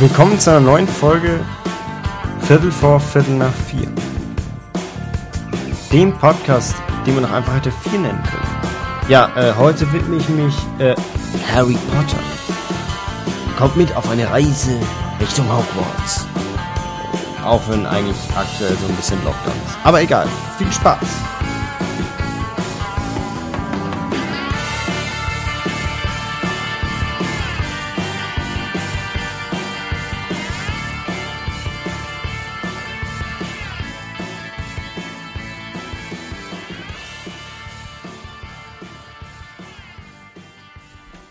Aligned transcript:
Willkommen 0.00 0.40
zu 0.40 0.48
einer 0.48 0.60
neuen 0.60 0.88
Folge 0.88 1.40
Viertel 2.40 2.72
vor 2.72 2.98
Viertel 2.98 3.34
nach 3.34 3.52
vier. 3.52 3.86
Dem 5.92 6.16
Podcast, 6.16 6.74
den 7.06 7.16
man 7.16 7.26
auch 7.26 7.32
einfach 7.32 7.56
hätte 7.56 7.70
vier 7.70 7.98
nennen 7.98 8.22
können. 8.22 9.10
Ja, 9.10 9.28
äh, 9.36 9.52
heute 9.58 9.92
widme 9.92 10.16
ich 10.16 10.26
mich 10.30 10.54
äh, 10.78 10.94
Harry 11.52 11.76
Potter. 11.92 12.18
Kommt 13.58 13.76
mit 13.76 13.94
auf 13.94 14.08
eine 14.08 14.26
Reise 14.30 14.80
Richtung 15.20 15.46
Hogwarts. 15.50 16.24
Auch 17.44 17.60
wenn 17.68 17.84
eigentlich 17.84 18.16
aktuell 18.34 18.78
so 18.78 18.86
ein 18.88 18.96
bisschen 18.96 19.22
Lockdown 19.22 19.52
ist. 19.66 19.76
Aber 19.84 20.00
egal, 20.00 20.26
viel 20.56 20.72
Spaß. 20.72 20.96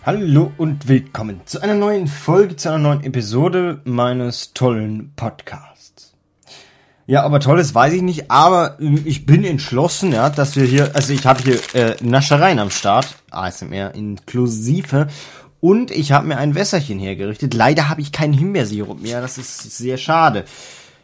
Hallo 0.05 0.53
und 0.57 0.87
willkommen 0.87 1.41
zu 1.43 1.61
einer 1.61 1.73
neuen 1.73 2.07
Folge, 2.07 2.55
zu 2.55 2.69
einer 2.69 2.77
neuen 2.77 3.03
Episode 3.03 3.81
meines 3.83 4.53
tollen 4.53 5.11
Podcasts. 5.17 6.15
Ja, 7.05 7.23
aber 7.23 7.41
tolles 7.41 7.75
weiß 7.75 7.91
ich 7.91 8.01
nicht, 8.01 8.31
aber 8.31 8.77
ich 8.79 9.25
bin 9.25 9.43
entschlossen, 9.43 10.13
ja, 10.13 10.29
dass 10.29 10.55
wir 10.55 10.63
hier, 10.63 10.95
also 10.95 11.11
ich 11.11 11.25
habe 11.25 11.43
hier 11.43 11.59
äh, 11.73 11.97
Naschereien 12.01 12.59
am 12.59 12.69
Start, 12.69 13.17
ASMR 13.29 13.93
inklusive, 13.93 15.07
und 15.59 15.91
ich 15.91 16.13
habe 16.13 16.27
mir 16.27 16.37
ein 16.37 16.55
Wässerchen 16.55 16.97
hergerichtet. 16.97 17.53
Leider 17.53 17.89
habe 17.89 17.99
ich 17.99 18.13
keinen 18.13 18.33
Himbeersirup 18.33 19.01
mehr, 19.01 19.19
das 19.19 19.37
ist 19.37 19.77
sehr 19.77 19.97
schade. 19.97 20.45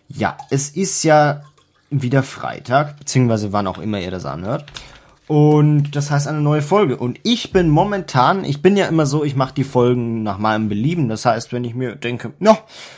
Ja, 0.08 0.38
es 0.50 0.70
ist 0.70 1.04
ja 1.04 1.42
wieder 1.90 2.24
Freitag, 2.24 2.98
beziehungsweise 2.98 3.52
wann 3.52 3.68
auch 3.68 3.78
immer 3.78 4.00
ihr 4.00 4.12
das 4.12 4.24
anhört. 4.24 4.72
Und 5.28 5.95
das 5.95 6.12
heißt 6.12 6.28
eine 6.28 6.42
neue 6.42 6.62
Folge. 6.62 6.98
Und 6.98 7.20
ich 7.23 7.52
bin 7.52 7.70
momentan, 7.70 8.44
ich 8.44 8.62
bin 8.62 8.78
ja 8.78 8.86
immer 8.86 9.08
so, 9.08 9.23
ich 9.23 9.36
mache 9.36 9.56
die 9.56 9.64
Folgen 9.64 10.22
nach 10.22 10.38
meinem 10.38 10.70
Belieben. 10.70 11.09
Das 11.09 11.26
heißt, 11.26 11.52
wenn 11.52 11.64
ich 11.64 11.73
mir 11.73 11.95
denke, 11.95 12.34
no, 12.40 12.58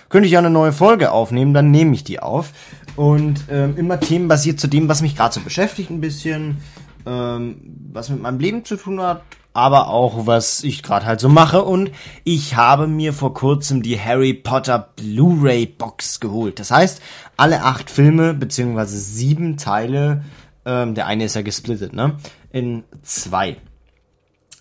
könnte 0.09 0.25
ich 0.25 0.33
ja 0.33 0.39
eine 0.39 0.49
neue 0.49 0.73
Folge 0.73 1.11
aufnehmen, 1.11 1.53
dann 1.53 1.71
nehme 1.71 1.93
ich 1.93 2.03
die 2.03 2.19
auf. 2.19 2.51
Und 2.97 3.45
ähm, 3.49 3.75
immer 3.77 3.99
themenbasiert 3.99 4.59
zu 4.59 4.67
dem, 4.67 4.89
was 4.89 5.01
mich 5.01 5.15
gerade 5.15 5.33
so 5.33 5.39
beschäftigt, 5.39 5.89
ein 5.89 6.01
bisschen, 6.01 6.57
ähm, 7.05 7.61
was 7.93 8.09
mit 8.09 8.21
meinem 8.21 8.39
Leben 8.39 8.65
zu 8.65 8.75
tun 8.75 9.01
hat, 9.01 9.21
aber 9.53 9.87
auch 9.87 10.27
was 10.27 10.63
ich 10.63 10.83
gerade 10.83 11.05
halt 11.05 11.21
so 11.21 11.29
mache. 11.29 11.63
Und 11.63 11.91
ich 12.25 12.57
habe 12.57 12.87
mir 12.87 13.13
vor 13.13 13.33
kurzem 13.33 13.81
die 13.81 13.99
Harry 13.99 14.33
Potter 14.33 14.89
Blu-ray 14.97 15.65
Box 15.65 16.19
geholt. 16.19 16.59
Das 16.59 16.71
heißt, 16.71 17.01
alle 17.37 17.63
acht 17.63 17.89
Filme 17.89 18.33
beziehungsweise 18.33 18.99
sieben 18.99 19.55
Teile 19.55 20.25
ähm, 20.67 20.93
der 20.93 21.07
eine 21.07 21.25
ist 21.25 21.35
ja 21.35 21.41
gesplittet, 21.41 21.93
ne? 21.93 22.17
In 22.51 22.83
zwei. 23.01 23.57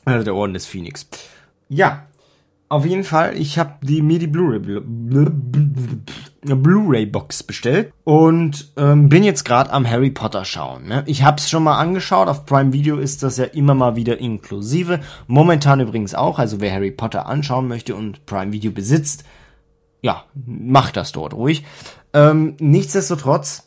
Also 0.04 0.24
der 0.24 0.34
Orden 0.34 0.54
des 0.54 0.64
Phoenix. 0.64 1.06
Ja, 1.68 2.06
auf 2.68 2.84
jeden 2.84 3.04
Fall, 3.04 3.36
ich 3.36 3.58
habe 3.58 3.74
die 3.82 4.02
mir 4.02 4.18
die 4.18 4.26
Blu-ray 4.26 4.80
Blu-ray 6.42 7.06
Box 7.06 7.42
bestellt 7.42 7.92
und 8.02 8.72
ähm, 8.76 9.08
bin 9.08 9.22
jetzt 9.22 9.44
gerade 9.44 9.72
am 9.72 9.88
Harry 9.88 10.10
Potter 10.10 10.44
schauen. 10.44 10.86
Ne? 10.86 11.04
Ich 11.06 11.22
habe 11.22 11.38
es 11.38 11.48
schon 11.48 11.62
mal 11.62 11.78
angeschaut. 11.78 12.28
Auf 12.28 12.44
Prime 12.44 12.72
Video 12.72 12.96
ist 12.98 13.22
das 13.22 13.36
ja 13.36 13.44
immer 13.44 13.74
mal 13.74 13.94
wieder 13.96 14.18
inklusive. 14.18 15.00
Momentan 15.28 15.80
übrigens 15.80 16.14
auch. 16.14 16.38
Also 16.40 16.60
wer 16.60 16.72
Harry 16.72 16.90
Potter 16.90 17.26
anschauen 17.26 17.68
möchte 17.68 17.94
und 17.94 18.26
Prime 18.26 18.52
Video 18.52 18.72
besitzt, 18.72 19.24
ja, 20.02 20.24
macht 20.34 20.96
das 20.96 21.12
dort 21.12 21.34
ruhig. 21.34 21.64
Ähm, 22.12 22.56
nichtsdestotrotz 22.58 23.65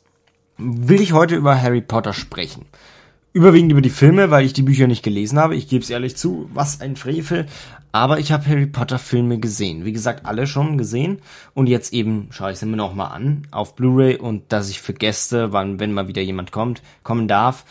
will 0.59 1.02
ich 1.02 1.14
heute 1.14 1.36
über 1.36 1.59
Harry 1.59 1.81
Potter 1.81 2.14
sprechen. 2.14 2.66
Überwiegend 3.31 3.72
über 3.72 3.81
die 3.81 3.90
Filme, 3.90 4.31
weil 4.31 4.46
ich 4.46 4.53
die 4.53 4.64
Bücher 4.64 4.88
nicht 4.88 5.03
gelesen 5.03 5.40
habe. 5.40 5.56
Ich 5.56 5.68
gebe 5.68 5.84
es 5.84 5.90
ehrlich 5.90 6.18
zu, 6.18 6.50
was 6.53 6.81
ein 6.81 6.96
Frevel. 6.96 7.46
Aber 7.92 8.20
ich 8.20 8.31
habe 8.31 8.46
Harry 8.46 8.68
Potter 8.68 9.00
Filme 9.00 9.40
gesehen. 9.40 9.86
Wie 9.86 9.94
gesagt, 9.94 10.25
alle 10.25 10.46
schon 10.46 10.78
gesehen. 10.78 11.19
Und 11.53 11.68
jetzt 11.68 11.94
eben 11.94 12.28
schaue 12.31 12.52
ich 12.52 12.59
sie 12.59 12.66
mir 12.66 12.75
nochmal 12.75 13.12
an 13.12 13.48
auf 13.52 13.75
Blu-ray 13.75 14.18
und 14.18 14.52
dass 14.52 14.69
ich 14.69 14.81
für 14.81 14.94
Gäste, 14.94 15.53
wann, 15.53 15.80
wenn 15.80 15.94
mal 15.94 16.08
wieder 16.08 16.22
jemand 16.22 16.52
kommt, 16.52 16.81
kommen 17.03 17.28
darf, 17.28 17.66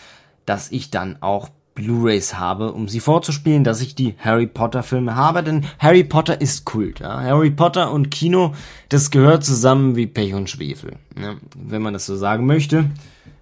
dass 0.46 0.72
ich 0.72 0.90
dann 0.90 1.18
auch 1.20 1.50
Blu-rays 1.78 2.34
habe, 2.34 2.72
um 2.72 2.88
sie 2.88 2.98
vorzuspielen, 2.98 3.62
dass 3.62 3.80
ich 3.80 3.94
die 3.94 4.16
Harry 4.18 4.48
Potter 4.48 4.82
Filme 4.82 5.14
habe, 5.14 5.44
denn 5.44 5.64
Harry 5.78 6.02
Potter 6.02 6.40
ist 6.40 6.64
Kult. 6.64 6.98
Ja? 6.98 7.20
Harry 7.20 7.52
Potter 7.52 7.92
und 7.92 8.10
Kino, 8.10 8.54
das 8.88 9.12
gehört 9.12 9.44
zusammen 9.44 9.94
wie 9.94 10.08
Pech 10.08 10.34
und 10.34 10.50
Schwefel, 10.50 10.96
ja? 11.16 11.36
wenn 11.56 11.80
man 11.80 11.92
das 11.92 12.04
so 12.04 12.16
sagen 12.16 12.46
möchte. 12.46 12.90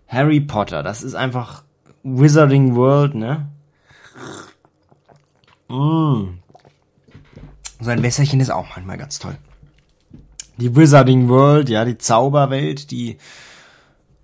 Harry 0.06 0.40
Potter, 0.40 0.82
das 0.82 1.02
ist 1.02 1.14
einfach 1.14 1.64
Wizarding 2.02 2.76
World, 2.76 3.14
ne? 3.14 3.48
Mm. 5.68 6.38
So 7.80 7.90
ein 7.90 8.02
Wässerchen 8.02 8.40
ist 8.40 8.50
auch 8.50 8.66
manchmal 8.74 8.98
ganz 8.98 9.18
toll. 9.18 9.36
Die 10.58 10.76
Wizarding 10.76 11.28
World, 11.28 11.70
ja, 11.70 11.86
die 11.86 11.96
Zauberwelt, 11.96 12.90
die 12.90 13.16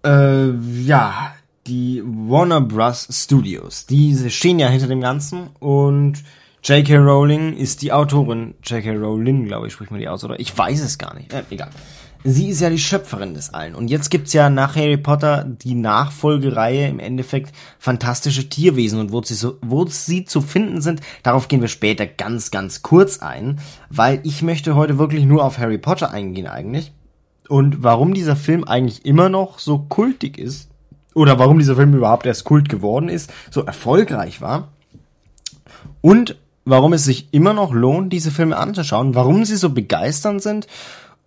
äh, 0.05 0.51
ja, 0.51 1.33
die 1.67 2.03
Warner 2.05 2.61
Bros. 2.61 3.09
Studios. 3.11 3.87
Diese 3.87 4.31
stehen 4.31 4.59
ja 4.59 4.69
hinter 4.69 4.89
dem 4.89 5.01
Ganzen 5.01 5.49
und 5.61 6.23
J.K. 6.65 6.97
Rowling 6.97 7.57
ist 7.57 7.83
die 7.83 7.93
Autorin. 7.93 8.55
J.K. 8.63 8.93
Rowling, 8.93 9.47
glaube 9.47 9.67
ich, 9.67 9.73
spricht 9.73 9.91
man 9.91 10.01
die 10.01 10.09
aus, 10.09 10.23
oder? 10.23 10.39
Ich 10.39 10.57
weiß 10.57 10.81
es 10.81 10.97
gar 10.97 11.15
nicht. 11.15 11.33
Äh, 11.33 11.43
egal. 11.51 11.71
Sie 12.25 12.51
ist 12.51 12.61
ja 12.61 12.71
die 12.71 12.79
Schöpferin 12.79 13.35
des 13.35 13.53
allen. 13.53 13.75
Und 13.75 13.91
jetzt 13.91 14.11
gibt's 14.11 14.33
ja 14.33 14.49
nach 14.49 14.77
Harry 14.77 14.97
Potter 14.97 15.45
die 15.45 15.75
Nachfolgereihe 15.75 16.87
im 16.87 17.01
Endeffekt 17.01 17.53
fantastische 17.81 18.49
Tierwesen 18.49 19.01
und 19.01 19.11
wo 19.11 19.21
sie, 19.23 19.35
so, 19.35 19.59
wo 19.61 19.87
sie 19.87 20.25
zu 20.25 20.41
finden 20.41 20.81
sind, 20.81 21.01
darauf 21.25 21.49
gehen 21.49 21.63
wir 21.63 21.69
später 21.69 22.07
ganz, 22.07 22.53
ganz 22.53 22.83
kurz 22.83 23.19
ein, 23.19 23.59
weil 23.91 24.21
ich 24.23 24.43
möchte 24.43 24.77
heute 24.77 24.99
wirklich 24.99 25.25
nur 25.25 25.45
auf 25.45 25.59
Harry 25.59 25.79
Potter 25.79 26.13
eingehen 26.13 26.47
eigentlich. 26.47 26.93
Und 27.49 27.83
warum 27.83 28.15
dieser 28.15 28.37
Film 28.37 28.63
eigentlich 28.63 29.05
immer 29.05 29.29
noch 29.29 29.59
so 29.59 29.81
kultig 29.81 30.39
ist, 30.39 30.72
oder 31.15 31.39
warum 31.39 31.59
dieser 31.59 31.77
Film 31.77 31.95
überhaupt 31.95 32.27
erst 32.27 32.45
Kult 32.45 32.69
geworden 32.69 33.09
ist, 33.09 33.33
so 33.51 33.63
erfolgreich 33.63 34.41
war 34.41 34.69
und 36.01 36.37
warum 36.65 36.93
es 36.93 37.05
sich 37.05 37.29
immer 37.33 37.53
noch 37.53 37.73
lohnt, 37.73 38.13
diese 38.13 38.31
Filme 38.31 38.57
anzuschauen, 38.57 39.15
warum 39.15 39.45
sie 39.45 39.57
so 39.57 39.71
begeisternd 39.71 40.43
sind 40.43 40.67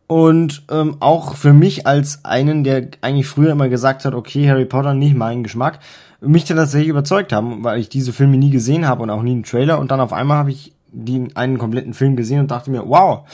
und 0.07 0.63
ähm, 0.69 0.97
auch 0.99 1.35
für 1.35 1.53
mich 1.53 1.87
als 1.87 2.23
einen, 2.23 2.63
der 2.63 2.89
eigentlich 3.01 3.27
früher 3.27 3.51
immer 3.51 3.69
gesagt 3.69 4.05
hat, 4.05 4.13
okay, 4.13 4.47
Harry 4.47 4.65
Potter 4.65 4.93
nicht 4.93 5.15
mein 5.15 5.43
Geschmack, 5.43 5.79
mich 6.21 6.45
dann 6.45 6.57
tatsächlich 6.57 6.89
überzeugt 6.89 7.33
haben, 7.33 7.63
weil 7.63 7.79
ich 7.79 7.89
diese 7.89 8.13
Filme 8.13 8.37
nie 8.37 8.49
gesehen 8.49 8.87
habe 8.87 9.03
und 9.03 9.09
auch 9.09 9.21
nie 9.21 9.31
einen 9.31 9.43
Trailer 9.43 9.79
und 9.79 9.91
dann 9.91 9.99
auf 9.99 10.13
einmal 10.13 10.37
habe 10.37 10.51
ich 10.51 10.73
den 10.91 11.35
einen 11.35 11.57
kompletten 11.57 11.93
Film 11.93 12.15
gesehen 12.15 12.39
und 12.39 12.51
dachte 12.51 12.71
mir, 12.71 12.83
wow. 12.87 13.27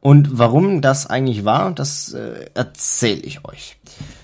Und 0.00 0.38
warum 0.38 0.80
das 0.80 1.08
eigentlich 1.08 1.44
war, 1.44 1.72
das 1.72 2.12
äh, 2.12 2.46
erzähle 2.54 3.20
ich 3.20 3.44
euch. 3.44 3.76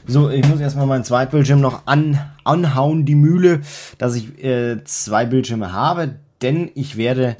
So, 0.08 0.30
ich 0.30 0.46
muss 0.46 0.60
erstmal 0.60 0.86
meinen 0.86 1.02
Zweitbildschirm 1.02 1.60
noch 1.60 1.86
an, 1.86 2.20
anhauen, 2.44 3.04
die 3.04 3.16
Mühle, 3.16 3.62
dass 3.98 4.14
ich 4.14 4.42
äh, 4.42 4.84
zwei 4.84 5.26
Bildschirme 5.26 5.72
habe, 5.72 6.14
denn 6.42 6.70
ich 6.76 6.96
werde 6.96 7.36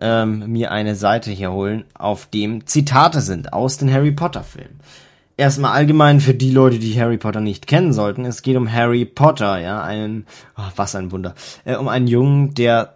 ähm, 0.00 0.50
mir 0.50 0.70
eine 0.70 0.94
Seite 0.94 1.30
hier 1.30 1.52
holen, 1.52 1.84
auf 1.92 2.24
dem 2.26 2.66
Zitate 2.66 3.20
sind 3.20 3.52
aus 3.52 3.76
den 3.76 3.92
Harry 3.92 4.12
Potter 4.12 4.44
Filmen. 4.44 4.80
Erstmal 5.36 5.72
allgemein 5.72 6.20
für 6.20 6.32
die 6.32 6.50
Leute, 6.50 6.78
die 6.78 6.98
Harry 6.98 7.18
Potter 7.18 7.40
nicht 7.40 7.66
kennen 7.66 7.92
sollten. 7.92 8.24
Es 8.24 8.40
geht 8.40 8.56
um 8.56 8.72
Harry 8.72 9.04
Potter, 9.04 9.58
ja, 9.58 9.82
einen, 9.82 10.24
oh, 10.56 10.62
was 10.74 10.94
ein 10.94 11.12
Wunder, 11.12 11.34
äh, 11.66 11.76
um 11.76 11.88
einen 11.88 12.06
Jungen, 12.06 12.54
der, 12.54 12.94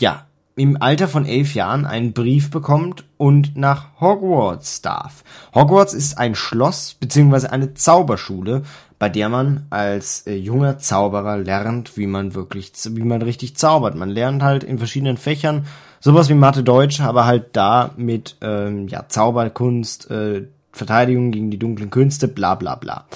ja, 0.00 0.26
im 0.58 0.80
Alter 0.80 1.08
von 1.08 1.24
elf 1.24 1.54
Jahren 1.54 1.86
einen 1.86 2.12
Brief 2.12 2.50
bekommt 2.50 3.04
und 3.16 3.56
nach 3.56 4.00
Hogwarts 4.00 4.82
darf. 4.82 5.22
Hogwarts 5.54 5.94
ist 5.94 6.18
ein 6.18 6.34
Schloss 6.34 6.94
beziehungsweise 6.94 7.52
eine 7.52 7.74
Zauberschule, 7.74 8.62
bei 8.98 9.08
der 9.08 9.28
man 9.28 9.66
als 9.70 10.26
äh, 10.26 10.34
junger 10.34 10.78
Zauberer 10.78 11.36
lernt, 11.36 11.96
wie 11.96 12.08
man 12.08 12.34
wirklich, 12.34 12.72
wie 12.90 13.04
man 13.04 13.22
richtig 13.22 13.56
zaubert. 13.56 13.94
Man 13.94 14.10
lernt 14.10 14.42
halt 14.42 14.64
in 14.64 14.78
verschiedenen 14.78 15.16
Fächern 15.16 15.66
sowas 16.00 16.28
wie 16.28 16.34
Mathe, 16.34 16.64
Deutsch, 16.64 17.00
aber 17.00 17.24
halt 17.24 17.50
da 17.54 17.92
mit 17.96 18.36
ähm, 18.40 18.88
ja 18.88 19.08
Zauberkunst, 19.08 20.10
äh, 20.10 20.46
Verteidigung 20.72 21.30
gegen 21.30 21.50
die 21.50 21.58
dunklen 21.58 21.90
Künste, 21.90 22.26
bla 22.26 22.56
bla 22.56 22.74
bla. 22.74 23.06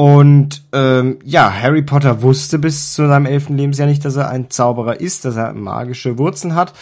Und 0.00 0.62
ähm, 0.72 1.18
ja, 1.24 1.52
Harry 1.52 1.82
Potter 1.82 2.22
wusste 2.22 2.58
bis 2.58 2.94
zu 2.94 3.06
seinem 3.06 3.26
elften 3.26 3.58
Lebensjahr 3.58 3.86
nicht, 3.86 4.02
dass 4.02 4.16
er 4.16 4.30
ein 4.30 4.48
Zauberer 4.48 4.98
ist, 4.98 5.26
dass 5.26 5.36
er 5.36 5.52
magische 5.52 6.16
Wurzeln 6.16 6.54
hat. 6.54 6.72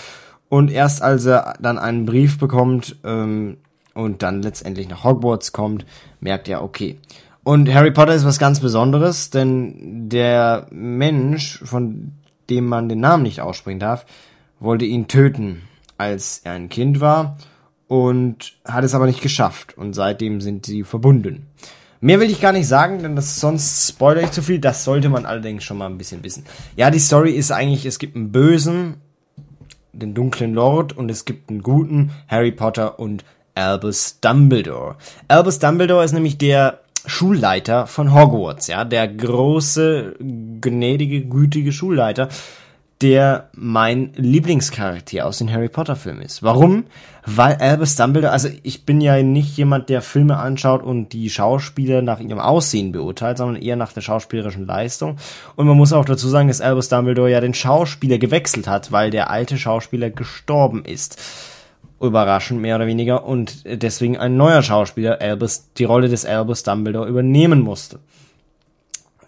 Und 0.49 0.71
erst 0.71 1.03
als 1.03 1.27
er 1.27 1.55
dann 1.61 1.79
einen 1.79 2.07
Brief 2.07 2.39
bekommt 2.39 2.95
ähm, 3.03 3.57
und 3.93 4.23
dann 4.23 4.41
letztendlich 4.41 4.89
nach 4.89 5.03
Hogwarts 5.03 5.51
kommt, 5.51 5.85
merkt 6.21 6.47
er, 6.47 6.63
okay. 6.63 6.97
Und 7.43 7.75
Harry 7.75 7.91
Potter 7.91 8.15
ist 8.15 8.25
was 8.25 8.39
ganz 8.39 8.61
Besonderes, 8.61 9.31
denn 9.31 10.09
der 10.09 10.69
Mensch, 10.71 11.59
von 11.65 12.13
dem 12.51 12.67
man 12.67 12.89
den 12.89 13.01
Namen 13.01 13.25
nicht 13.25 13.41
aussprechen 13.41 13.81
darf, 13.81 14.07
wollte 14.61 14.85
ihn 14.85 15.09
töten, 15.09 15.63
als 15.97 16.43
er 16.45 16.53
ein 16.53 16.69
Kind 16.69 17.01
war 17.01 17.37
und 17.89 18.53
hat 18.65 18.85
es 18.85 18.95
aber 18.95 19.07
nicht 19.07 19.23
geschafft. 19.23 19.77
Und 19.77 19.95
seitdem 19.95 20.41
sind 20.41 20.67
sie 20.67 20.85
verbunden. 20.85 21.49
Mehr 22.01 22.21
will 22.21 22.31
ich 22.31 22.41
gar 22.41 22.53
nicht 22.53 22.69
sagen, 22.69 23.03
denn 23.03 23.17
das 23.17 23.41
sonst 23.41 23.89
spoilere 23.89 24.25
ich 24.25 24.31
zu 24.31 24.43
viel. 24.43 24.61
Das 24.61 24.85
sollte 24.85 25.09
man 25.09 25.27
allerdings 25.27 25.65
schon 25.65 25.79
mal 25.79 25.87
ein 25.87 25.99
bisschen 25.99 26.23
wissen. 26.23 26.45
Ja, 26.77 26.91
die 26.91 27.01
Story 27.01 27.33
ist 27.33 27.51
eigentlich, 27.51 27.87
es 27.87 27.99
gibt 27.99 28.15
einen 28.15 28.31
Bösen, 28.31 28.99
den 29.93 30.15
dunklen 30.15 30.55
Lord, 30.55 30.97
und 30.97 31.11
es 31.11 31.25
gibt 31.25 31.51
einen 31.51 31.63
guten, 31.63 32.13
Harry 32.29 32.53
Potter 32.53 33.01
und 33.01 33.25
Albus 33.55 34.21
Dumbledore. 34.21 34.97
Albus 35.27 35.59
Dumbledore 35.59 36.05
ist 36.05 36.13
nämlich 36.13 36.39
der 36.39 36.81
Schulleiter 37.07 37.87
von 37.87 38.15
Hogwarts, 38.15 38.69
ja, 38.69 38.85
der 38.85 39.09
große, 39.09 40.17
gnädige, 40.61 41.25
gütige 41.25 41.73
Schulleiter, 41.73 42.29
der 43.01 43.49
mein 43.55 44.13
Lieblingscharakter 44.17 45.25
aus 45.25 45.39
den 45.39 45.53
Harry 45.53 45.69
Potter 45.69 45.95
Filmen 45.95 46.23
ist. 46.23 46.43
Warum? 46.43 46.85
Weil 47.25 47.55
Albus 47.57 47.95
Dumbledore, 47.95 48.33
also 48.33 48.49
ich 48.63 48.85
bin 48.87 49.01
ja 49.01 49.23
nicht 49.23 49.57
jemand, 49.57 49.89
der 49.89 50.03
Filme 50.03 50.37
anschaut 50.37 50.83
und 50.83 51.13
die 51.13 51.31
Schauspieler 51.31 52.03
nach 52.03 52.19
ihrem 52.19 52.41
Aussehen 52.41 52.91
beurteilt, 52.91 53.39
sondern 53.39 53.63
eher 53.63 53.77
nach 53.77 53.93
der 53.93 54.01
schauspielerischen 54.01 54.67
Leistung. 54.67 55.17
Und 55.55 55.67
man 55.69 55.77
muss 55.77 55.93
auch 55.93 56.05
dazu 56.05 56.29
sagen, 56.29 56.49
dass 56.49 56.61
Albus 56.61 56.89
Dumbledore 56.89 57.31
ja 57.31 57.41
den 57.41 57.55
Schauspieler 57.55 58.19
gewechselt 58.19 58.67
hat, 58.67 58.91
weil 58.91 59.11
der 59.11 59.31
alte 59.31 59.59
Schauspieler 59.59 60.11
gestorben 60.11 60.85
ist 60.85 61.21
überraschend 62.01 62.61
mehr 62.61 62.77
oder 62.77 62.87
weniger 62.87 63.25
und 63.25 63.65
deswegen 63.65 64.17
ein 64.17 64.37
neuer 64.37 64.63
Schauspieler 64.63 65.21
Albus 65.21 65.73
die 65.77 65.85
Rolle 65.85 66.09
des 66.09 66.25
Albus 66.25 66.63
Dumbledore 66.63 67.09
übernehmen 67.09 67.61
musste. 67.61 67.99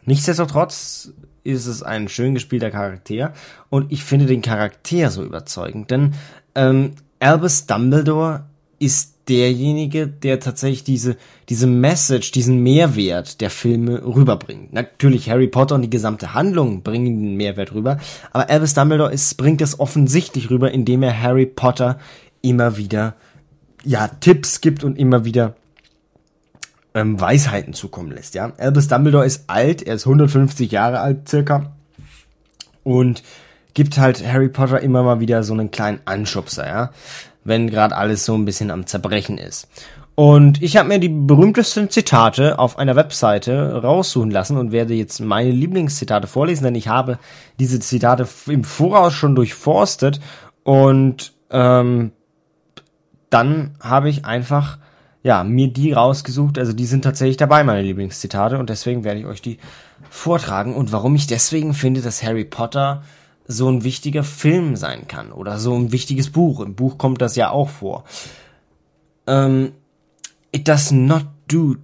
Nichtsdestotrotz 0.05 1.13
ist 1.45 1.67
es 1.67 1.83
ein 1.83 2.09
schön 2.09 2.35
gespielter 2.35 2.71
Charakter 2.71 3.33
und 3.69 3.93
ich 3.93 4.05
finde 4.05 4.27
den 4.27 4.43
Charakter 4.43 5.11
so 5.11 5.25
überzeugend, 5.25 5.91
denn 5.91 6.15
ähm, 6.55 6.93
Albus 7.19 7.67
Dumbledore 7.67 8.45
ist 8.79 9.17
derjenige, 9.29 10.09
der 10.09 10.41
tatsächlich 10.41 10.85
diese, 10.85 11.17
diese 11.49 11.67
Message, 11.67 12.33
diesen 12.33 12.63
Mehrwert 12.63 13.41
der 13.41 13.51
Filme 13.51 14.03
rüberbringt. 14.05 14.73
Natürlich 14.73 15.31
Harry 15.31 15.47
Potter 15.47 15.77
und 15.77 15.83
die 15.83 15.91
gesamte 15.91 16.35
Handlung 16.35 16.83
bringen 16.83 17.05
den 17.05 17.37
Mehrwert 17.37 17.73
rüber, 17.73 17.99
aber 18.33 18.51
Albus 18.51 18.75
Dumbledore 18.75 19.13
ist, 19.13 19.37
bringt 19.37 19.61
es 19.61 19.79
offensichtlich 19.79 20.51
rüber, 20.51 20.73
indem 20.73 21.03
er 21.03 21.23
Harry 21.23 21.47
Potter 21.47 21.99
immer 22.43 22.77
wieder 22.77 23.15
ja 23.85 24.09
Tipps 24.09 24.61
gibt 24.61 24.85
und 24.85 24.99
immer 24.99 25.25
wieder 25.25 25.55
ähm, 26.95 27.21
Weisheiten 27.21 27.73
zukommen 27.73 28.11
lässt. 28.11 28.35
Ja, 28.35 28.53
Albus 28.59 28.89
Dumbledore 28.89 29.27
ist 29.27 29.45
alt, 29.49 29.83
er 29.83 29.95
ist 29.95 30.07
150 30.07 30.71
Jahre 30.71 31.01
alt 31.01 31.29
circa 31.29 31.73
und 32.85 33.23
gibt 33.75 33.99
halt 33.99 34.27
Harry 34.27 34.49
Potter 34.49 34.81
immer 34.81 35.03
mal 35.03 35.21
wieder 35.21 35.43
so 35.43 35.53
einen 35.53 35.71
kleinen 35.71 36.01
Anschubser, 36.05 36.67
ja, 36.67 36.91
wenn 37.45 37.71
gerade 37.71 37.97
alles 37.97 38.25
so 38.25 38.35
ein 38.35 38.45
bisschen 38.45 38.71
am 38.71 38.87
Zerbrechen 38.87 39.39
ist. 39.39 39.69
Und 40.17 40.61
ich 40.61 40.77
habe 40.77 40.89
mir 40.89 40.99
die 40.99 41.09
berühmtesten 41.09 41.89
Zitate 41.89 42.59
auf 42.59 42.79
einer 42.79 42.95
Webseite 42.95 43.81
raussuchen 43.81 44.31
lassen 44.31 44.59
und 44.59 44.73
werde 44.73 44.93
jetzt 44.93 45.21
meine 45.21 45.51
Lieblingszitate 45.51 46.27
vorlesen, 46.27 46.65
denn 46.65 46.75
ich 46.75 46.89
habe 46.89 47.19
diese 47.59 47.81
Zitate 47.81 48.29
im 48.47 48.65
Voraus 48.65 49.15
schon 49.15 49.35
durchforstet 49.35 50.21
und 50.63 51.33
ähm, 51.51 52.13
dann 53.31 53.77
habe 53.81 54.11
ich 54.11 54.25
einfach 54.27 54.79
ja 55.23 55.45
mir 55.45 55.69
die 55.69 55.93
rausgesucht. 55.93 56.59
Also 56.59 56.73
die 56.73 56.87
sind 56.87 57.03
tatsächlich 57.03 57.37
dabei, 57.37 57.65
meine 57.65 57.83
Lieblingszitate, 57.83 58.59
und 58.59 58.71
deswegen 58.71 59.05
werde 59.05 59.21
ich 59.21 59.27
euch 59.27 59.43
die 59.43 59.59
vortragen 60.09 60.75
und 60.75 60.93
warum 60.93 61.15
ich 61.15 61.27
deswegen 61.27 61.75
finde, 61.75 62.01
dass 62.01 62.23
Harry 62.23 62.45
Potter 62.45 63.03
so 63.47 63.69
ein 63.69 63.85
wichtiger 63.85 64.23
Film 64.23 64.77
sein 64.77 65.09
kann 65.09 65.33
oder 65.33 65.59
so 65.59 65.75
ein 65.75 65.93
wichtiges 65.93 66.31
Buch. 66.31 66.61
Im 66.61 66.75
Buch 66.75 66.99
kommt 66.99 67.21
das 67.21 67.37
ja 67.37 67.51
auch 67.51 67.69
vor. 67.69 68.05
Ähm, 69.27 69.73
it 70.53 70.69
does 70.69 70.91
not 70.91 71.27
do 71.49 71.77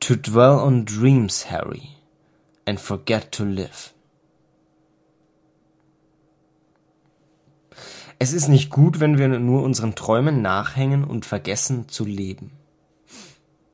to 0.00 0.14
dwell 0.14 0.58
on 0.58 0.84
dreams, 0.84 1.50
Harry, 1.50 1.88
and 2.66 2.78
forget 2.78 3.32
to 3.32 3.44
live. 3.44 3.92
Es 8.18 8.32
ist 8.32 8.48
nicht 8.48 8.70
gut, 8.70 9.00
wenn 9.00 9.16
wir 9.16 9.28
nur 9.28 9.62
unseren 9.62 9.94
Träumen 9.94 10.42
nachhängen 10.42 11.04
und 11.04 11.24
vergessen 11.24 11.88
zu 11.88 12.04
leben. 12.04 12.50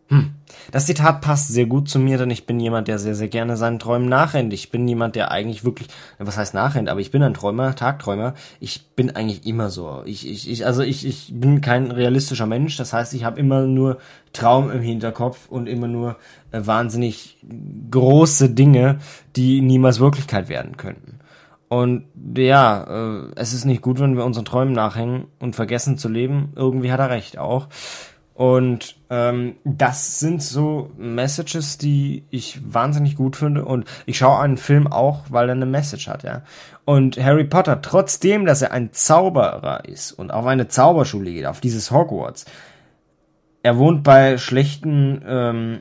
Hm. 0.09 0.35
Das 0.71 0.87
Zitat 0.87 1.23
passt 1.23 1.49
sehr 1.49 1.67
gut 1.67 1.89
zu 1.89 1.99
mir, 1.99 2.19
denn 2.19 2.31
ich 2.31 2.47
bin 2.47 2.61
jemand, 2.61 2.89
der 2.89 2.99
sehr, 2.99 3.15
sehr 3.15 3.29
gerne 3.29 3.57
seinen 3.57 3.79
Träumen 3.79 4.09
nachrennt. 4.09 4.53
Ich 4.53 4.71
bin 4.71 4.87
jemand, 4.87 5.17
der 5.17 5.31
eigentlich 5.31 5.65
wirklich, 5.65 5.89
was 6.19 6.37
heißt 6.37 6.53
nachrennt, 6.53 6.89
aber 6.89 7.01
ich 7.01 7.11
bin 7.11 7.23
ein 7.23 7.35
Träumer, 7.35 7.75
Tagträumer. 7.75 8.35
Ich 8.61 8.87
bin 8.95 9.17
eigentlich 9.17 9.47
immer 9.47 9.71
so. 9.71 10.03
Ich, 10.05 10.29
ich, 10.29 10.51
ich 10.51 10.67
also 10.67 10.83
ich, 10.83 11.07
ich 11.07 11.33
bin 11.35 11.61
kein 11.61 11.91
realistischer 11.91 12.47
Mensch. 12.47 12.77
Das 12.77 12.93
heißt, 12.93 13.15
ich 13.15 13.25
habe 13.25 13.41
immer 13.41 13.63
nur 13.63 13.99
Traum 14.33 14.71
im 14.71 14.83
Hinterkopf 14.83 15.49
und 15.49 15.69
immer 15.69 15.89
nur 15.89 16.17
äh, 16.51 16.61
wahnsinnig 16.65 17.39
große 17.91 18.51
Dinge, 18.51 18.99
die 19.37 19.63
niemals 19.63 20.01
Wirklichkeit 20.01 20.49
werden 20.49 20.77
könnten. 20.77 21.14
Und 21.75 22.05
ja, 22.37 22.85
äh, 22.85 23.31
es 23.35 23.53
ist 23.53 23.65
nicht 23.65 23.83
gut, 23.83 23.99
wenn 23.99 24.17
wir 24.17 24.25
unseren 24.25 24.45
Träumen 24.45 24.75
nachhängen 24.75 25.25
und 25.41 25.57
vergessen 25.57 25.99
zu 25.99 26.09
leben. 26.09 26.53
Irgendwie 26.55 26.93
hat 26.93 27.01
er 27.01 27.11
recht 27.11 27.37
auch. 27.37 27.67
Und 28.33 28.95
ähm, 29.11 29.57
das 29.65 30.21
sind 30.21 30.41
so 30.41 30.93
Messages, 30.97 31.77
die 31.77 32.27
ich 32.31 32.61
wahnsinnig 32.65 33.17
gut 33.17 33.35
finde. 33.35 33.65
Und 33.65 33.89
ich 34.07 34.19
schaue 34.19 34.39
einen 34.39 34.57
Film 34.57 34.87
auch, 34.87 35.25
weil 35.31 35.49
er 35.49 35.57
eine 35.57 35.67
Message 35.67 36.07
hat, 36.07 36.23
ja. 36.23 36.43
Und 36.85 37.19
Harry 37.19 37.43
Potter, 37.43 37.83
trotzdem, 37.83 38.47
dass 38.47 38.63
er 38.63 38.71
ein 38.71 38.93
Zauberer 38.93 39.85
ist 39.85 40.13
und 40.13 40.33
auf 40.33 40.47
eine 40.47 40.69
Zauberschule 40.69 41.33
geht, 41.33 41.47
auf 41.47 41.61
dieses 41.61 41.91
Hogwarts, 41.91 42.45
er 43.65 43.79
wohnt 43.79 44.05
bei 44.05 44.39
schlechten 44.39 45.25
ähm, 45.27 45.81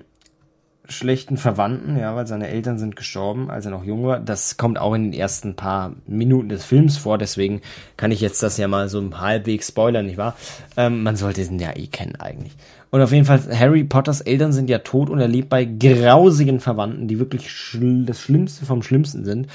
schlechten 0.94 1.38
Verwandten, 1.38 1.98
ja, 1.98 2.16
weil 2.16 2.28
seine 2.28 2.48
Eltern 2.48 2.78
sind 2.78 2.96
gestorben, 2.96 3.50
als 3.50 3.66
er 3.66 3.72
noch 3.72 3.84
jung 3.84 4.06
war. 4.06 4.20
Das 4.20 4.58
kommt 4.58 4.80
auch 4.80 4.94
in 4.94 5.12
den 5.12 5.14
ersten 5.14 5.56
paar 5.56 5.94
Minuten 6.08 6.50
des 6.50 6.64
Films 6.64 6.98
vor, 6.98 7.18
deswegen 7.18 7.62
kann 7.98 8.12
ich 8.12 8.22
jetzt 8.22 8.42
das 8.44 8.58
ja 8.58 8.68
mal 8.68 8.90
so 8.90 9.04
halbwegs 9.20 9.70
spoilern, 9.70 10.06
nicht 10.06 10.18
wahr? 10.18 10.36
Ähm, 10.78 11.04
man 11.04 11.16
sollte 11.16 11.42
ihn 11.42 11.60
ja 11.60 11.76
eh 11.76 11.88
kennen 11.88 12.16
eigentlich. 12.18 12.54
Und 12.92 13.02
auf 13.02 13.12
jeden 13.12 13.26
Fall, 13.26 13.42
Harry 13.58 13.84
Potters 13.84 14.22
Eltern 14.22 14.54
sind 14.54 14.70
ja 14.70 14.78
tot 14.78 15.10
und 15.10 15.20
er 15.20 15.28
lebt 15.28 15.50
bei 15.50 15.66
grausigen 15.66 16.60
Verwandten, 16.60 17.08
die 17.08 17.18
wirklich 17.18 17.52
schl 17.52 18.06
das 18.06 18.22
Schlimmste 18.22 18.66
vom 18.66 18.84
Schlimmsten 18.84 19.26
sind. 19.26 19.48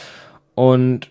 Und 0.57 1.09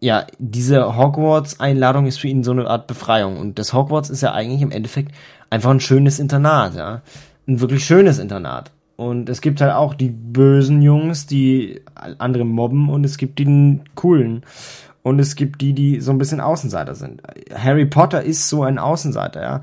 ja, 0.00 0.26
diese 0.38 0.96
Hogwarts-Einladung 0.98 2.06
ist 2.06 2.18
für 2.18 2.28
ihn 2.28 2.42
so 2.42 2.50
eine 2.50 2.66
Art 2.66 2.88
Befreiung. 2.88 3.38
Und 3.38 3.58
das 3.58 3.72
Hogwarts 3.72 4.10
ist 4.10 4.20
ja 4.20 4.32
eigentlich 4.32 4.60
im 4.60 4.72
Endeffekt 4.72 5.12
einfach 5.48 5.70
ein 5.70 5.80
schönes 5.80 6.18
Internat, 6.18 6.74
ja. 6.74 7.02
Ein 7.46 7.60
wirklich 7.60 7.84
schönes 7.86 8.18
Internat. 8.18 8.70
Und 9.02 9.28
es 9.28 9.40
gibt 9.40 9.60
halt 9.60 9.72
auch 9.72 9.94
die 9.94 10.10
bösen 10.10 10.80
Jungs, 10.80 11.26
die 11.26 11.80
andere 12.18 12.44
mobben 12.44 12.88
und 12.88 13.02
es 13.04 13.18
gibt 13.18 13.40
die 13.40 13.80
coolen. 13.96 14.44
Und 15.02 15.18
es 15.18 15.34
gibt 15.34 15.60
die, 15.60 15.72
die 15.72 16.00
so 16.00 16.12
ein 16.12 16.18
bisschen 16.18 16.40
Außenseiter 16.40 16.94
sind. 16.94 17.20
Harry 17.52 17.84
Potter 17.84 18.22
ist 18.22 18.48
so 18.48 18.62
ein 18.62 18.78
Außenseiter, 18.78 19.42
ja. 19.42 19.60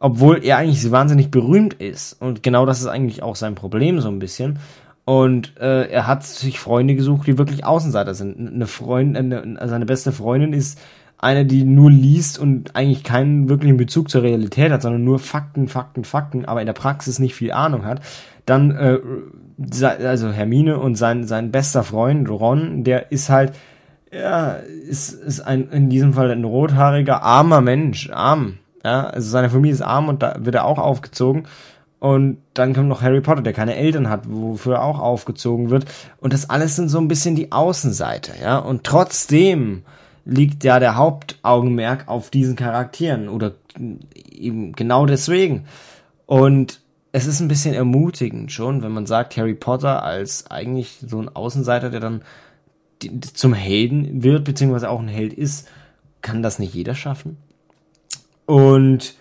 Obwohl 0.00 0.44
er 0.44 0.56
eigentlich 0.56 0.90
wahnsinnig 0.90 1.30
berühmt 1.30 1.74
ist. 1.74 2.20
Und 2.20 2.42
genau 2.42 2.66
das 2.66 2.80
ist 2.80 2.88
eigentlich 2.88 3.22
auch 3.22 3.36
sein 3.36 3.54
Problem 3.54 4.00
so 4.00 4.08
ein 4.08 4.18
bisschen. 4.18 4.58
Und 5.04 5.56
äh, 5.60 5.88
er 5.88 6.08
hat 6.08 6.24
sich 6.24 6.58
Freunde 6.58 6.96
gesucht, 6.96 7.28
die 7.28 7.38
wirklich 7.38 7.64
Außenseiter 7.64 8.14
sind. 8.14 8.54
Eine 8.54 8.66
Freundin, 8.66 9.32
eine, 9.32 9.68
seine 9.68 9.86
beste 9.86 10.10
Freundin 10.10 10.52
ist 10.52 10.80
eine, 11.20 11.44
die 11.44 11.64
nur 11.64 11.90
liest 11.90 12.38
und 12.38 12.74
eigentlich 12.74 13.04
keinen 13.04 13.48
wirklichen 13.48 13.76
Bezug 13.76 14.08
zur 14.08 14.22
Realität 14.22 14.72
hat, 14.72 14.82
sondern 14.82 15.04
nur 15.04 15.18
Fakten, 15.18 15.68
Fakten, 15.68 16.04
Fakten, 16.04 16.46
aber 16.46 16.60
in 16.60 16.66
der 16.66 16.72
Praxis 16.72 17.18
nicht 17.18 17.34
viel 17.34 17.52
Ahnung 17.52 17.84
hat. 17.84 18.00
Dann, 18.46 18.70
äh, 18.70 18.98
also 20.06 20.30
Hermine 20.30 20.78
und 20.78 20.94
sein, 20.94 21.24
sein 21.24 21.50
bester 21.50 21.84
Freund 21.84 22.28
Ron, 22.30 22.84
der 22.84 23.12
ist 23.12 23.28
halt, 23.28 23.52
ja, 24.10 24.52
ist, 24.88 25.12
ist 25.12 25.42
ein, 25.42 25.68
in 25.70 25.90
diesem 25.90 26.14
Fall 26.14 26.30
ein 26.30 26.44
rothaariger, 26.44 27.22
armer 27.22 27.60
Mensch, 27.60 28.10
arm. 28.10 28.58
Ja, 28.82 29.08
also 29.08 29.28
seine 29.28 29.50
Familie 29.50 29.74
ist 29.74 29.82
arm 29.82 30.08
und 30.08 30.22
da 30.22 30.36
wird 30.38 30.54
er 30.54 30.64
auch 30.64 30.78
aufgezogen. 30.78 31.44
Und 31.98 32.38
dann 32.54 32.72
kommt 32.72 32.88
noch 32.88 33.02
Harry 33.02 33.20
Potter, 33.20 33.42
der 33.42 33.52
keine 33.52 33.76
Eltern 33.76 34.08
hat, 34.08 34.22
wofür 34.26 34.76
er 34.76 34.84
auch 34.84 34.98
aufgezogen 34.98 35.68
wird. 35.68 35.84
Und 36.18 36.32
das 36.32 36.48
alles 36.48 36.76
sind 36.76 36.88
so 36.88 36.98
ein 36.98 37.08
bisschen 37.08 37.36
die 37.36 37.52
Außenseiter, 37.52 38.32
ja. 38.42 38.56
Und 38.56 38.84
trotzdem 38.84 39.82
liegt 40.30 40.62
ja 40.62 40.78
der 40.78 40.94
Hauptaugenmerk 40.94 42.06
auf 42.08 42.30
diesen 42.30 42.54
Charakteren 42.54 43.28
oder 43.28 43.54
eben 44.30 44.72
genau 44.72 45.04
deswegen. 45.04 45.64
Und 46.26 46.80
es 47.10 47.26
ist 47.26 47.40
ein 47.40 47.48
bisschen 47.48 47.74
ermutigend 47.74 48.52
schon, 48.52 48.82
wenn 48.82 48.92
man 48.92 49.06
sagt, 49.06 49.36
Harry 49.36 49.54
Potter 49.54 50.04
als 50.04 50.48
eigentlich 50.48 50.98
so 51.04 51.20
ein 51.20 51.28
Außenseiter, 51.28 51.90
der 51.90 51.98
dann 51.98 52.22
zum 53.34 53.54
Helden 53.54 54.22
wird, 54.22 54.44
beziehungsweise 54.44 54.88
auch 54.88 55.00
ein 55.00 55.08
Held 55.08 55.32
ist, 55.32 55.66
kann 56.22 56.44
das 56.44 56.60
nicht 56.60 56.74
jeder 56.74 56.94
schaffen. 56.94 57.36
Und 58.46 59.14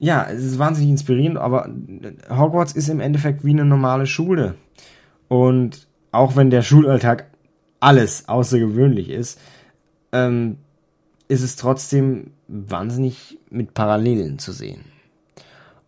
ja, 0.00 0.26
es 0.28 0.42
ist 0.42 0.58
wahnsinnig 0.58 0.90
inspirierend, 0.90 1.38
aber 1.38 1.68
Hogwarts 2.28 2.72
ist 2.72 2.88
im 2.88 2.98
Endeffekt 2.98 3.44
wie 3.44 3.50
eine 3.50 3.64
normale 3.64 4.06
Schule. 4.06 4.56
Und 5.28 5.86
auch 6.10 6.34
wenn 6.34 6.50
der 6.50 6.62
Schulalltag 6.62 7.26
alles 7.78 8.28
außergewöhnlich 8.28 9.10
ist, 9.10 9.38
ähm, 10.14 10.56
ist 11.28 11.42
es 11.42 11.56
trotzdem 11.56 12.30
wahnsinnig 12.48 13.38
mit 13.50 13.74
Parallelen 13.74 14.38
zu 14.38 14.52
sehen. 14.52 14.84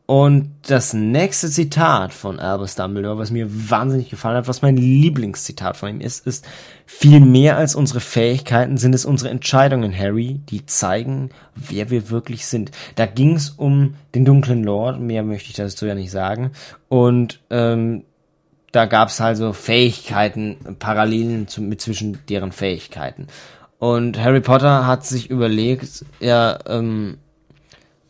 Und 0.06 0.52
das 0.62 0.94
nächste 0.94 1.50
Zitat 1.50 2.14
von 2.14 2.38
Albus 2.38 2.76
Dumbledore, 2.76 3.18
was 3.18 3.32
mir 3.32 3.48
wahnsinnig 3.70 4.08
gefallen 4.08 4.36
hat, 4.36 4.46
was 4.46 4.62
mein 4.62 4.76
Lieblingszitat 4.76 5.76
von 5.76 5.88
ihm 5.88 6.00
ist, 6.00 6.24
ist, 6.28 6.46
viel 6.86 7.18
mehr 7.18 7.56
als 7.56 7.74
unsere 7.74 7.98
Fähigkeiten 7.98 8.76
sind 8.76 8.94
es 8.94 9.04
unsere 9.04 9.30
Entscheidungen, 9.30 9.96
Harry, 9.96 10.40
die 10.48 10.64
zeigen, 10.64 11.30
wer 11.56 11.90
wir 11.90 12.08
wirklich 12.10 12.46
sind. 12.46 12.70
Da 12.94 13.06
ging 13.06 13.34
es 13.34 13.50
um 13.50 13.96
den 14.14 14.24
dunklen 14.24 14.62
Lord, 14.62 15.00
mehr 15.00 15.24
möchte 15.24 15.50
ich 15.50 15.56
dazu 15.56 15.86
ja 15.86 15.96
nicht 15.96 16.12
sagen. 16.12 16.52
Und 16.88 17.40
ähm, 17.50 18.04
da 18.70 18.84
gab 18.84 19.08
es 19.08 19.20
also 19.20 19.52
Fähigkeiten, 19.52 20.76
Parallelen 20.78 21.48
zu, 21.48 21.62
mit 21.62 21.80
zwischen 21.80 22.18
deren 22.28 22.52
Fähigkeiten. 22.52 23.26
Und 23.78 24.18
Harry 24.18 24.40
Potter 24.40 24.86
hat 24.86 25.04
sich 25.04 25.30
überlegt, 25.30 26.04
ja, 26.20 26.58
ähm, 26.66 27.18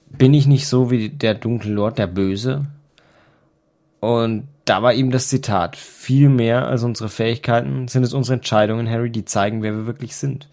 bin 0.09 0.33
ich 0.35 0.47
nicht 0.47 0.69
so 0.69 0.91
wie 0.91 1.09
der 1.09 1.35
dunkle 1.35 1.73
Lord, 1.73 1.99
der 1.99 2.07
Böse? 2.07 2.67
Und 4.01 4.47
da 4.65 4.83
war 4.83 4.93
ihm 4.95 5.11
das 5.11 5.29
Zitat, 5.29 5.77
viel 5.77 6.29
mehr 6.29 6.67
als 6.67 6.83
unsere 6.83 7.09
Fähigkeiten 7.09 7.89
sind 7.89 8.03
es 8.03 8.13
unsere 8.13 8.35
Entscheidungen, 8.35 8.89
Harry, 8.91 9.11
die 9.11 9.25
zeigen, 9.25 9.63
wer 9.63 9.75
wir 9.75 9.87
wirklich 9.87 10.17
sind. 10.17 10.49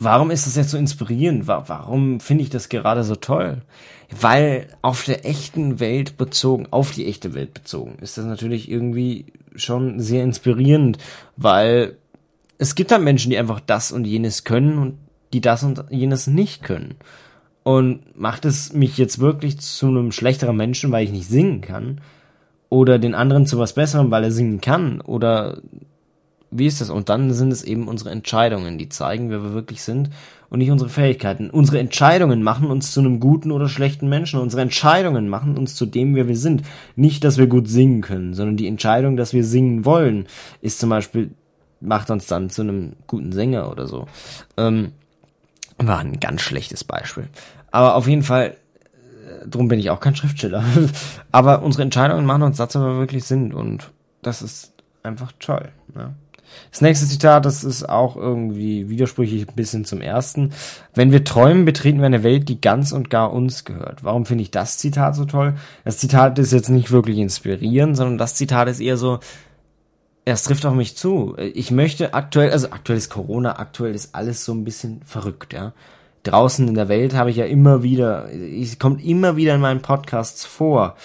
Warum 0.00 0.30
ist 0.30 0.46
das 0.46 0.54
jetzt 0.54 0.70
so 0.70 0.78
inspirierend? 0.78 1.48
Warum 1.48 2.20
finde 2.20 2.44
ich 2.44 2.50
das 2.50 2.68
gerade 2.68 3.02
so 3.02 3.16
toll? 3.16 3.62
Weil 4.20 4.68
auf 4.80 5.04
der 5.04 5.26
echten 5.26 5.80
Welt 5.80 6.16
bezogen, 6.16 6.68
auf 6.70 6.92
die 6.92 7.06
echte 7.06 7.34
Welt 7.34 7.54
bezogen, 7.54 7.96
ist 8.00 8.16
das 8.16 8.24
natürlich 8.24 8.70
irgendwie 8.70 9.26
schon 9.56 10.00
sehr 10.00 10.22
inspirierend, 10.22 10.98
weil 11.36 11.96
es 12.58 12.74
gibt 12.74 12.92
halt 12.92 13.02
Menschen, 13.02 13.30
die 13.30 13.38
einfach 13.38 13.60
das 13.60 13.92
und 13.92 14.04
jenes 14.04 14.44
können 14.44 14.78
und 14.78 14.98
die 15.32 15.40
das 15.40 15.62
und 15.62 15.84
jenes 15.90 16.26
nicht 16.26 16.62
können. 16.62 16.96
Und 17.62 18.18
macht 18.18 18.44
es 18.44 18.72
mich 18.72 18.98
jetzt 18.98 19.18
wirklich 19.18 19.60
zu 19.60 19.88
einem 19.88 20.12
schlechteren 20.12 20.56
Menschen, 20.56 20.90
weil 20.90 21.04
ich 21.04 21.12
nicht 21.12 21.28
singen 21.28 21.60
kann? 21.60 22.00
Oder 22.70 22.98
den 22.98 23.14
anderen 23.14 23.46
zu 23.46 23.58
was 23.58 23.74
Besserem, 23.74 24.10
weil 24.10 24.24
er 24.24 24.30
singen 24.30 24.60
kann? 24.60 25.00
Oder 25.00 25.60
wie 26.50 26.66
ist 26.66 26.80
das? 26.80 26.90
Und 26.90 27.08
dann 27.08 27.32
sind 27.32 27.52
es 27.52 27.62
eben 27.62 27.88
unsere 27.88 28.10
Entscheidungen, 28.10 28.78
die 28.78 28.88
zeigen, 28.88 29.30
wer 29.30 29.42
wir 29.42 29.52
wirklich 29.52 29.82
sind 29.82 30.10
und 30.48 30.58
nicht 30.58 30.70
unsere 30.70 30.88
Fähigkeiten. 30.88 31.50
Unsere 31.50 31.78
Entscheidungen 31.78 32.42
machen 32.42 32.70
uns 32.70 32.92
zu 32.92 33.00
einem 33.00 33.20
guten 33.20 33.52
oder 33.52 33.68
schlechten 33.68 34.08
Menschen. 34.08 34.40
Unsere 34.40 34.62
Entscheidungen 34.62 35.28
machen 35.28 35.58
uns 35.58 35.74
zu 35.74 35.84
dem, 35.84 36.14
wer 36.14 36.26
wir 36.26 36.36
sind. 36.36 36.62
Nicht, 36.96 37.22
dass 37.22 37.36
wir 37.36 37.46
gut 37.46 37.68
singen 37.68 38.00
können, 38.00 38.34
sondern 38.34 38.56
die 38.56 38.66
Entscheidung, 38.66 39.16
dass 39.16 39.34
wir 39.34 39.44
singen 39.44 39.84
wollen, 39.84 40.26
ist 40.62 40.78
zum 40.78 40.88
Beispiel, 40.88 41.30
macht 41.80 42.10
uns 42.10 42.26
dann 42.26 42.50
zu 42.50 42.62
einem 42.62 42.94
guten 43.06 43.32
Sänger 43.32 43.70
oder 43.70 43.86
so. 43.86 44.06
Ähm, 44.56 44.92
war 45.78 45.98
ein 45.98 46.20
ganz 46.20 46.42
schlechtes 46.42 46.84
Beispiel. 46.84 47.28
Aber 47.70 47.94
auf 47.94 48.08
jeden 48.08 48.22
Fall, 48.22 48.56
äh, 49.26 49.46
drum 49.48 49.68
bin 49.68 49.78
ich 49.78 49.90
auch 49.90 50.00
kein 50.00 50.16
Schriftsteller. 50.16 50.64
Aber 51.32 51.62
unsere 51.62 51.82
Entscheidungen 51.82 52.26
machen 52.26 52.42
uns 52.42 52.56
dazu 52.56 52.78
aber 52.78 52.98
wirklich 52.98 53.24
Sinn 53.24 53.52
und 53.52 53.90
das 54.22 54.42
ist 54.42 54.72
einfach 55.02 55.32
toll. 55.38 55.68
Ne? 55.94 56.14
Das 56.70 56.80
nächste 56.80 57.06
Zitat, 57.06 57.44
das 57.44 57.64
ist 57.64 57.88
auch 57.88 58.16
irgendwie 58.16 58.88
widersprüchlich 58.88 59.48
ein 59.48 59.54
bisschen 59.54 59.84
zum 59.84 60.00
ersten. 60.00 60.52
Wenn 60.94 61.12
wir 61.12 61.24
träumen, 61.24 61.64
betreten 61.64 61.98
wir 61.98 62.06
eine 62.06 62.22
Welt, 62.22 62.48
die 62.48 62.60
ganz 62.60 62.92
und 62.92 63.10
gar 63.10 63.32
uns 63.32 63.64
gehört. 63.64 64.04
Warum 64.04 64.26
finde 64.26 64.42
ich 64.42 64.50
das 64.50 64.78
Zitat 64.78 65.14
so 65.14 65.24
toll? 65.24 65.54
Das 65.84 65.98
Zitat 65.98 66.38
ist 66.38 66.52
jetzt 66.52 66.70
nicht 66.70 66.90
wirklich 66.90 67.18
inspirierend, 67.18 67.96
sondern 67.96 68.18
das 68.18 68.34
Zitat 68.34 68.68
ist 68.68 68.80
eher 68.80 68.96
so, 68.96 69.20
es 70.32 70.44
trifft 70.44 70.66
auf 70.66 70.74
mich 70.74 70.96
zu. 70.96 71.36
Ich 71.38 71.70
möchte 71.70 72.14
aktuell, 72.14 72.50
also 72.50 72.70
aktuell 72.70 72.98
ist 72.98 73.10
Corona, 73.10 73.58
aktuell 73.58 73.94
ist 73.94 74.14
alles 74.14 74.44
so 74.44 74.52
ein 74.52 74.64
bisschen 74.64 75.02
verrückt, 75.04 75.52
ja 75.52 75.72
draußen 76.22 76.68
in 76.68 76.74
der 76.74 76.88
Welt 76.88 77.14
habe 77.14 77.30
ich 77.30 77.36
ja 77.36 77.46
immer 77.46 77.82
wieder, 77.82 78.28
es 78.32 78.78
kommt 78.78 79.04
immer 79.04 79.36
wieder 79.36 79.54
in 79.54 79.60
meinen 79.60 79.82
Podcasts 79.82 80.44
vor. 80.44 80.96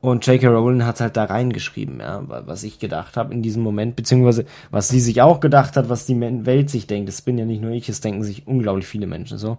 Und 0.00 0.26
J.K. 0.26 0.48
Rowling 0.48 0.84
hat 0.86 1.00
halt 1.00 1.18
da 1.18 1.24
reingeschrieben, 1.24 2.00
ja, 2.00 2.22
was 2.26 2.62
ich 2.62 2.78
gedacht 2.78 3.18
habe 3.18 3.34
in 3.34 3.42
diesem 3.42 3.62
Moment, 3.62 3.96
beziehungsweise 3.96 4.46
was 4.70 4.88
sie 4.88 5.00
sich 5.00 5.20
auch 5.20 5.40
gedacht 5.40 5.76
hat, 5.76 5.90
was 5.90 6.06
die 6.06 6.18
Welt 6.18 6.70
sich 6.70 6.86
denkt. 6.86 7.08
Das 7.08 7.20
bin 7.20 7.36
ja 7.36 7.44
nicht 7.44 7.60
nur 7.60 7.72
ich, 7.72 7.86
es 7.90 8.00
denken 8.00 8.24
sich 8.24 8.46
unglaublich 8.46 8.86
viele 8.86 9.06
Menschen 9.06 9.36
so. 9.36 9.58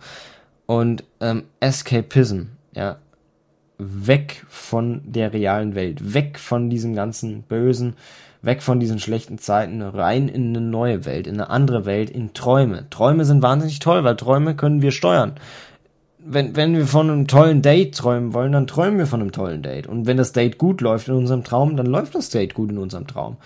Und 0.65 1.03
ähm, 1.19 1.43
Escapism, 1.59 2.43
ja, 2.75 2.97
weg 3.77 4.43
von 4.49 5.01
der 5.05 5.31
realen 5.31 5.75
Welt, 5.75 6.15
weg 6.15 6.39
von 6.39 6.71
diesem 6.71 6.95
ganzen 6.95 7.43
Bösen, 7.43 7.95
weg 8.41 8.61
von 8.63 8.79
diesen 8.79 8.99
schlechten 8.99 9.37
Zeiten, 9.37 9.81
rein 9.81 10.27
in 10.27 10.49
eine 10.55 10.61
neue 10.61 11.05
Welt, 11.05 11.27
in 11.27 11.35
eine 11.35 11.49
andere 11.49 11.85
Welt, 11.85 12.09
in 12.09 12.33
Träume. 12.33 12.89
Träume 12.89 13.25
sind 13.25 13.41
wahnsinnig 13.41 13.79
toll, 13.79 14.03
weil 14.03 14.15
Träume 14.15 14.55
können 14.55 14.81
wir 14.81 14.91
steuern. 14.91 15.33
Wenn, 16.23 16.55
wenn 16.55 16.75
wir 16.75 16.85
von 16.85 17.09
einem 17.09 17.27
tollen 17.27 17.61
Date 17.61 17.95
träumen 17.95 18.33
wollen, 18.33 18.51
dann 18.51 18.67
träumen 18.67 18.99
wir 18.99 19.07
von 19.07 19.21
einem 19.21 19.31
tollen 19.31 19.63
Date. 19.63 19.87
Und 19.87 20.05
wenn 20.05 20.17
das 20.17 20.33
Date 20.33 20.57
gut 20.57 20.81
läuft 20.81 21.07
in 21.07 21.15
unserem 21.15 21.43
Traum, 21.43 21.75
dann 21.77 21.87
läuft 21.87 22.13
das 22.13 22.29
Date 22.29 22.53
gut 22.53 22.71
in 22.71 22.77
unserem 22.77 23.07
Traum. 23.07 23.37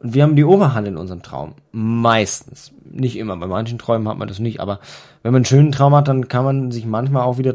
Und 0.00 0.14
wir 0.14 0.22
haben 0.22 0.36
die 0.36 0.44
Oberhand 0.44 0.86
in 0.86 0.96
unserem 0.96 1.22
Traum. 1.22 1.54
Meistens. 1.72 2.72
Nicht 2.84 3.16
immer. 3.16 3.36
Bei 3.36 3.46
manchen 3.46 3.78
Träumen 3.78 4.08
hat 4.08 4.16
man 4.16 4.28
das 4.28 4.38
nicht. 4.38 4.60
Aber 4.60 4.80
wenn 5.22 5.32
man 5.32 5.40
einen 5.40 5.44
schönen 5.44 5.72
Traum 5.72 5.94
hat, 5.94 6.08
dann 6.08 6.28
kann 6.28 6.44
man 6.44 6.70
sich 6.70 6.86
manchmal 6.86 7.22
auch 7.22 7.38
wieder 7.38 7.52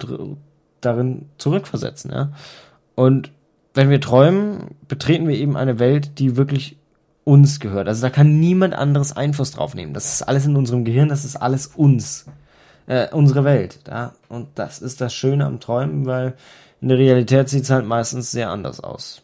darin 0.82 1.26
zurückversetzen. 1.38 2.12
Ja? 2.12 2.32
Und 2.94 3.32
wenn 3.74 3.90
wir 3.90 4.00
träumen, 4.00 4.76
betreten 4.88 5.28
wir 5.28 5.38
eben 5.38 5.58
eine 5.58 5.80
Welt, 5.80 6.20
die 6.20 6.38
wirklich 6.38 6.78
uns 7.26 7.60
gehört. 7.60 7.90
Also 7.90 8.04
da 8.04 8.10
kann 8.10 8.40
niemand 8.40 8.74
anderes 8.74 9.18
Einfluss 9.18 9.52
drauf 9.52 9.76
nehmen. 9.76 9.94
Das 9.94 10.14
ist 10.14 10.22
alles 10.22 10.46
in 10.46 10.56
unserem 10.56 10.86
Gehirn, 10.86 11.10
das 11.10 11.26
ist 11.26 11.36
alles 11.36 11.68
uns. 11.68 12.26
Äh, 12.88 13.10
unsere 13.12 13.44
Welt. 13.44 13.80
Ja? 13.88 14.14
Und 14.30 14.48
das 14.56 14.80
ist 14.80 15.02
das 15.02 15.14
Schöne 15.14 15.46
am 15.46 15.60
Träumen, 15.60 16.06
weil 16.06 16.36
in 16.82 16.90
der 16.90 17.00
Realität 17.00 17.50
sieht 17.50 17.64
es 17.64 17.72
halt 17.72 17.86
meistens 17.86 18.32
sehr 18.32 18.52
anders 18.52 18.80
aus. 18.80 19.24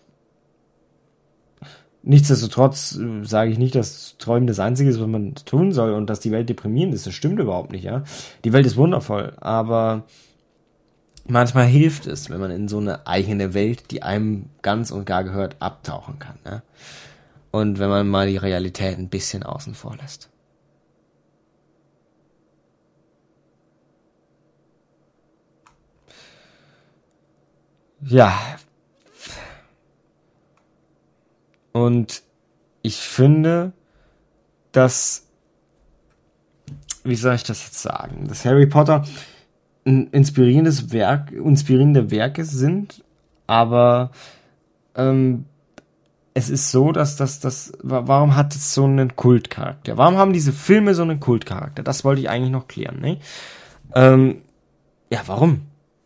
Nichtsdestotrotz 2.01 2.97
äh, 2.97 3.23
sage 3.23 3.51
ich 3.51 3.59
nicht, 3.59 3.75
dass 3.75 4.15
Träumen 4.17 4.47
das 4.47 4.59
Einzige 4.59 4.89
ist, 4.89 4.99
was 4.99 5.07
man 5.07 5.35
tun 5.35 5.71
soll 5.71 5.93
und 5.93 6.09
dass 6.09 6.19
die 6.19 6.31
Welt 6.31 6.49
deprimierend 6.49 6.95
ist. 6.95 7.05
Das 7.05 7.13
stimmt 7.13 7.39
überhaupt 7.39 7.71
nicht, 7.71 7.83
ja. 7.83 8.03
Die 8.43 8.51
Welt 8.51 8.65
ist 8.65 8.77
wundervoll, 8.77 9.33
aber 9.39 10.05
manchmal 11.27 11.67
hilft 11.67 12.07
es, 12.07 12.31
wenn 12.31 12.39
man 12.39 12.49
in 12.49 12.67
so 12.67 12.79
eine 12.79 13.05
eigene 13.05 13.53
Welt, 13.53 13.91
die 13.91 14.01
einem 14.01 14.47
ganz 14.63 14.89
und 14.89 15.05
gar 15.05 15.23
gehört, 15.23 15.57
abtauchen 15.59 16.17
kann. 16.17 16.39
Ja? 16.43 16.63
Und 17.51 17.79
wenn 17.79 17.89
man 17.89 18.07
mal 18.07 18.27
die 18.27 18.37
Realität 18.37 18.97
ein 18.97 19.09
bisschen 19.09 19.43
außen 19.43 19.75
vor 19.75 19.95
lässt. 19.97 20.29
Ja. 28.03 28.39
Und 31.71 32.23
ich 32.81 32.97
finde, 32.97 33.73
dass, 34.71 35.27
wie 37.03 37.15
soll 37.15 37.35
ich 37.35 37.43
das 37.43 37.63
jetzt 37.63 37.81
sagen, 37.81 38.27
dass 38.27 38.43
Harry 38.45 38.65
Potter 38.65 39.05
ein 39.85 40.07
inspirierendes 40.07 40.91
Werk, 40.91 41.31
inspirierende 41.31 42.11
Werke 42.11 42.43
sind, 42.43 43.03
aber 43.47 44.11
ähm, 44.95 45.45
es 46.33 46.49
ist 46.49 46.71
so, 46.71 46.91
dass 46.91 47.17
das, 47.17 47.39
das, 47.39 47.73
warum 47.81 48.35
hat 48.35 48.55
es 48.55 48.73
so 48.73 48.85
einen 48.85 49.15
Kultcharakter? 49.15 49.97
Warum 49.97 50.17
haben 50.17 50.33
diese 50.33 50.53
Filme 50.53 50.93
so 50.93 51.01
einen 51.01 51.19
Kultcharakter? 51.19 51.83
Das 51.83 52.05
wollte 52.05 52.21
ich 52.21 52.29
eigentlich 52.29 52.51
noch 52.51 52.67
klären, 52.67 52.99
ne? 53.01 53.17
Ähm, 53.93 54.37
ja, 55.11 55.19
warum? 55.25 55.61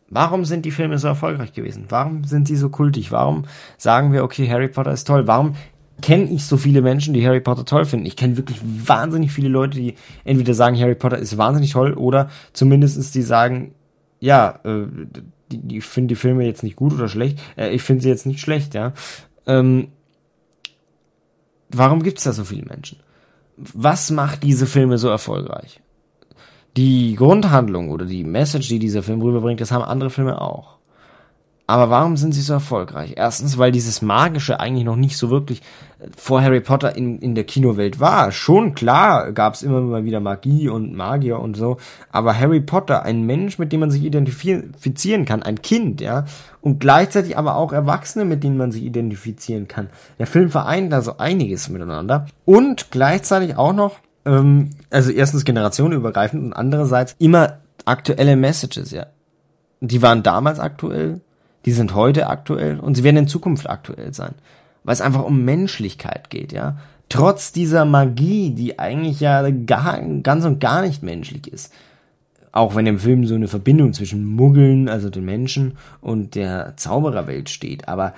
Warum 0.10 0.46
sind 0.46 0.66
die 0.66 0.72
Filme 0.72 0.98
so 0.98 1.08
erfolgreich 1.08 1.54
gewesen? 1.54 1.86
Warum 1.90 2.24
sind 2.24 2.48
sie 2.48 2.56
so 2.56 2.70
kultig? 2.70 3.12
Warum 3.12 3.46
sagen 3.78 4.14
wir, 4.14 4.24
okay, 4.24 4.50
Harry 4.50 4.68
Potter 4.68 4.92
ist 4.92 5.06
toll? 5.06 5.28
Warum 5.28 5.56
kenne 6.02 6.26
ich 6.26 6.46
so 6.46 6.58
viele 6.58 6.82
Menschen, 6.82 7.14
die 7.14 7.26
Harry 7.26 7.42
Potter 7.42 7.66
toll 7.66 7.86
finden? 7.86 8.06
Ich 8.06 8.16
kenne 8.16 8.38
wirklich 8.38 8.60
wahnsinnig 8.64 9.32
viele 9.32 9.50
Leute, 9.50 9.78
die 9.78 9.96
entweder 10.24 10.54
sagen, 10.54 10.80
Harry 10.80 10.96
Potter 10.96 11.18
ist 11.18 11.38
wahnsinnig 11.38 11.72
toll 11.72 11.94
oder 11.94 12.30
zumindestens 12.54 13.12
die 13.12 13.22
sagen, 13.22 13.74
ja, 14.20 14.60
äh, 14.64 14.88
die, 15.52 15.60
die 15.60 15.82
finden 15.82 16.08
die 16.08 16.16
Filme 16.16 16.46
jetzt 16.46 16.64
nicht 16.64 16.76
gut 16.76 16.94
oder 16.94 17.08
schlecht. 17.08 17.40
Äh, 17.56 17.70
ich 17.70 17.84
finde 17.84 18.02
sie 18.02 18.10
jetzt 18.10 18.26
nicht 18.26 18.40
schlecht, 18.40 18.74
ja. 18.74 18.94
Ähm, 19.48 19.90
Warum 21.78 22.04
gibt 22.04 22.20
es 22.20 22.24
da 22.24 22.32
so 22.32 22.44
viele 22.44 22.66
Menschen? 22.66 23.00
Was 23.58 24.12
macht 24.12 24.44
diese 24.44 24.66
Filme 24.66 24.98
so 24.98 25.10
erfolgreich? 25.10 25.82
Die 26.78 27.16
Grundhandlung 27.16 27.90
oder 27.90 28.06
die 28.06 28.24
Message, 28.24 28.68
die 28.68 28.80
dieser 28.80 29.04
Film 29.04 29.22
rüberbringt, 29.22 29.62
das 29.62 29.72
haben 29.72 29.84
andere 29.84 30.10
Filme 30.10 30.42
auch. 30.42 30.78
Aber 31.68 31.90
warum 31.90 32.16
sind 32.16 32.34
sie 32.34 32.42
so 32.42 32.54
erfolgreich? 32.54 33.14
Erstens, 33.16 33.58
weil 33.58 33.72
dieses 33.72 34.04
Magische 34.04 34.60
eigentlich 34.60 34.86
noch 34.86 34.96
nicht 34.96 35.18
so 35.18 35.32
wirklich 35.32 35.64
vor 36.16 36.42
Harry 36.42 36.62
Potter 36.62 36.96
in, 36.96 37.20
in 37.20 37.34
der 37.34 37.46
Kinowelt 37.46 38.00
war. 38.00 38.32
Schon 38.32 38.76
klar 38.76 39.32
gab 39.32 39.56
es 39.56 39.64
immer 39.64 39.82
mal 39.82 40.06
wieder 40.06 40.20
Magie 40.20 40.70
und 40.70 40.94
Magier 40.94 41.40
und 41.40 41.58
so. 41.58 41.78
Aber 42.12 42.38
Harry 42.38 42.62
Potter, 42.62 43.04
ein 43.04 43.24
Mensch, 43.26 43.58
mit 43.58 43.72
dem 43.72 43.80
man 43.80 43.90
sich 43.90 44.04
identifizieren 44.04 45.26
kann, 45.26 45.42
ein 45.42 45.62
Kind, 45.62 46.02
ja. 46.02 46.26
Und 46.62 46.80
gleichzeitig 46.80 47.38
aber 47.38 47.56
auch 47.56 47.74
Erwachsene, 47.74 48.26
mit 48.26 48.44
denen 48.44 48.58
man 48.58 48.72
sich 48.72 48.84
identifizieren 48.84 49.68
kann. 49.68 49.90
Der 50.20 50.28
Film 50.28 50.50
vereint 50.50 50.94
da 50.94 51.02
so 51.02 51.18
einiges 51.18 51.70
miteinander. 51.70 52.28
Und 52.46 52.92
gleichzeitig 52.92 53.58
auch 53.58 53.74
noch, 53.74 53.98
ähm, 54.26 54.72
also 54.92 55.10
erstens 55.12 55.46
generationenübergreifend 55.46 56.44
und 56.44 56.54
andererseits 56.54 57.16
immer 57.18 57.60
aktuelle 57.86 58.36
Messages, 58.36 58.92
ja. 58.92 59.08
Die 59.82 60.02
waren 60.02 60.24
damals 60.24 60.60
aktuell, 60.60 61.22
die 61.66 61.72
sind 61.72 61.96
heute 61.96 62.28
aktuell 62.28 62.80
und 62.80 62.96
sie 62.96 63.04
werden 63.04 63.18
in 63.18 63.28
Zukunft 63.28 63.70
aktuell 63.70 64.14
sein. 64.14 64.36
Weil 64.84 64.94
es 64.94 65.02
einfach 65.02 65.24
um 65.24 65.44
Menschlichkeit 65.44 66.30
geht, 66.30 66.52
ja. 66.54 66.78
Trotz 67.10 67.52
dieser 67.52 67.86
Magie, 67.86 68.52
die 68.52 68.80
eigentlich 68.80 69.20
ja 69.20 69.48
gar, 69.50 70.00
ganz 70.24 70.46
und 70.46 70.60
gar 70.60 70.82
nicht 70.82 71.04
menschlich 71.04 71.48
ist. 71.48 71.72
Auch 72.52 72.76
wenn 72.76 72.88
im 72.88 73.00
Film 73.00 73.26
so 73.28 73.36
eine 73.36 73.48
Verbindung 73.48 73.94
zwischen 73.94 74.26
Muggeln, 74.26 74.90
also 74.90 75.10
den 75.10 75.26
Menschen, 75.26 75.78
und 76.02 76.36
der 76.36 76.78
Zaubererwelt 76.78 77.50
steht. 77.50 77.88
Aber 77.88 78.14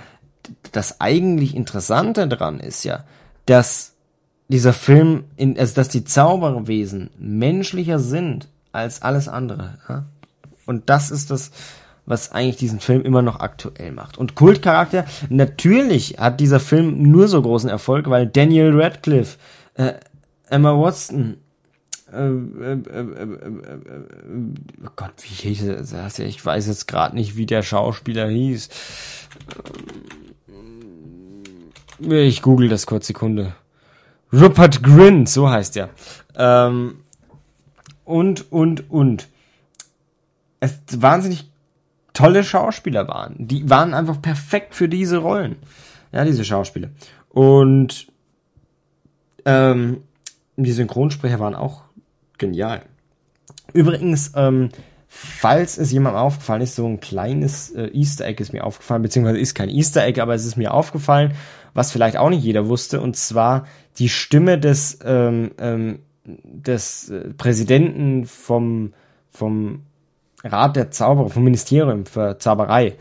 das 0.72 1.01
eigentlich 1.01 1.56
Interessante 1.56 2.27
dran 2.27 2.60
ist 2.60 2.86
ja, 2.86 3.04
dass 3.46 3.94
dieser 4.48 4.74
Film, 4.74 5.25
in, 5.36 5.58
also 5.58 5.75
dass 5.75 5.89
die 5.89 6.06
Zauberwesen 6.06 7.10
menschlicher 7.18 8.00
sind 8.00 8.48
als 8.72 9.01
alles 9.01 9.27
andere. 9.27 9.80
Ja? 9.89 10.06
Und 10.66 10.89
das 10.89 11.12
ist 11.12 11.32
das, 11.32 11.51
was 12.08 12.32
eigentlich 12.32 12.56
diesen 12.56 12.80
Film 12.80 13.04
immer 13.04 13.22
noch 13.22 13.42
aktuell 13.42 13.92
macht. 13.92 14.18
Und 14.18 14.34
Kultcharakter, 14.34 15.06
natürlich 15.30 16.18
hat 16.18 16.40
dieser 16.40 16.60
Film 16.60 17.04
nur 17.04 17.28
so 17.28 17.42
großen 17.42 17.70
Erfolg, 17.70 18.10
weil 18.10 18.26
Daniel 18.26 18.72
Radcliffe, 18.82 19.38
äh, 19.76 19.94
Emma 20.50 20.72
Watson, 20.72 21.38
äh, 22.12 22.18
äh, 22.18 22.78
oh 24.86 24.90
Gott, 24.96 25.12
wie 25.22 25.34
hieß 25.50 25.66
das? 25.92 26.20
Ich 26.20 26.44
weiß 26.44 26.68
jetzt 26.68 26.88
gerade 26.88 27.16
nicht, 27.16 27.36
wie 27.36 27.46
der 27.46 27.64
Schauspieler 27.64 28.30
hieß. 28.30 28.70
Ich 32.00 32.42
google 32.42 32.70
das 32.70 32.86
kurz, 32.86 33.08
Sekunde. 33.08 33.54
Rupert 34.32 34.82
Grin, 34.82 35.26
so 35.26 35.50
heißt 35.50 35.76
er. 35.76 35.90
Ähm, 36.38 37.02
und, 38.06 38.52
und, 38.52 38.90
und. 38.90 39.28
Es 40.60 40.78
wahnsinnig 40.96 41.52
tolle 42.17 42.43
Schauspieler 42.43 43.07
waren. 43.07 43.36
Die 43.38 43.69
waren 43.69 43.93
einfach 43.93 44.19
perfekt 44.19 44.74
für 44.74 44.89
diese 44.89 45.17
Rollen. 45.17 45.57
Ja, 46.12 46.25
diese 46.25 46.43
Schauspieler. 46.43 46.89
Und 47.29 48.07
ähm, 49.45 50.01
die 50.55 50.71
Synchronsprecher 50.71 51.39
waren 51.39 51.53
auch 51.53 51.83
genial. 52.39 52.81
Übrigens, 53.71 54.31
ähm, 54.36 54.69
falls 55.07 55.77
es 55.77 55.91
jemandem 55.91 56.19
aufgefallen 56.19 56.62
ist, 56.62 56.75
so 56.75 56.88
ein 56.88 57.00
kleines 57.00 57.69
äh, 57.69 57.91
Easter 57.93 58.25
Egg 58.25 58.41
ist 58.41 58.51
mir 58.51 58.65
aufgefallen, 58.65 59.03
beziehungsweise 59.03 59.38
ist 59.38 59.53
kein 59.53 59.69
Easter 59.69 60.03
Egg, 60.03 60.19
aber 60.19 60.33
es 60.33 60.45
ist 60.45 60.57
mir 60.57 60.74
aufgefallen, 60.74 61.36
was 61.75 61.91
vielleicht 61.91 62.17
auch 62.17 62.31
nicht 62.31 62.43
jeder 62.43 62.67
wusste, 62.67 63.00
und 63.00 63.15
zwar 63.15 63.67
die 64.00 64.09
Stimme 64.09 64.57
des, 64.57 64.97
ähm, 65.05 65.51
ähm, 65.59 66.00
des 66.25 67.09
äh, 67.09 67.33
Präsidenten 67.36 68.25
vom, 68.25 68.93
vom 69.29 69.83
Rat 70.44 70.75
der 70.75 70.91
Zauberer, 70.91 71.29
vom 71.29 71.44
Ministerium 71.44 72.06
für 72.06 72.38
Zauberei, 72.38 72.96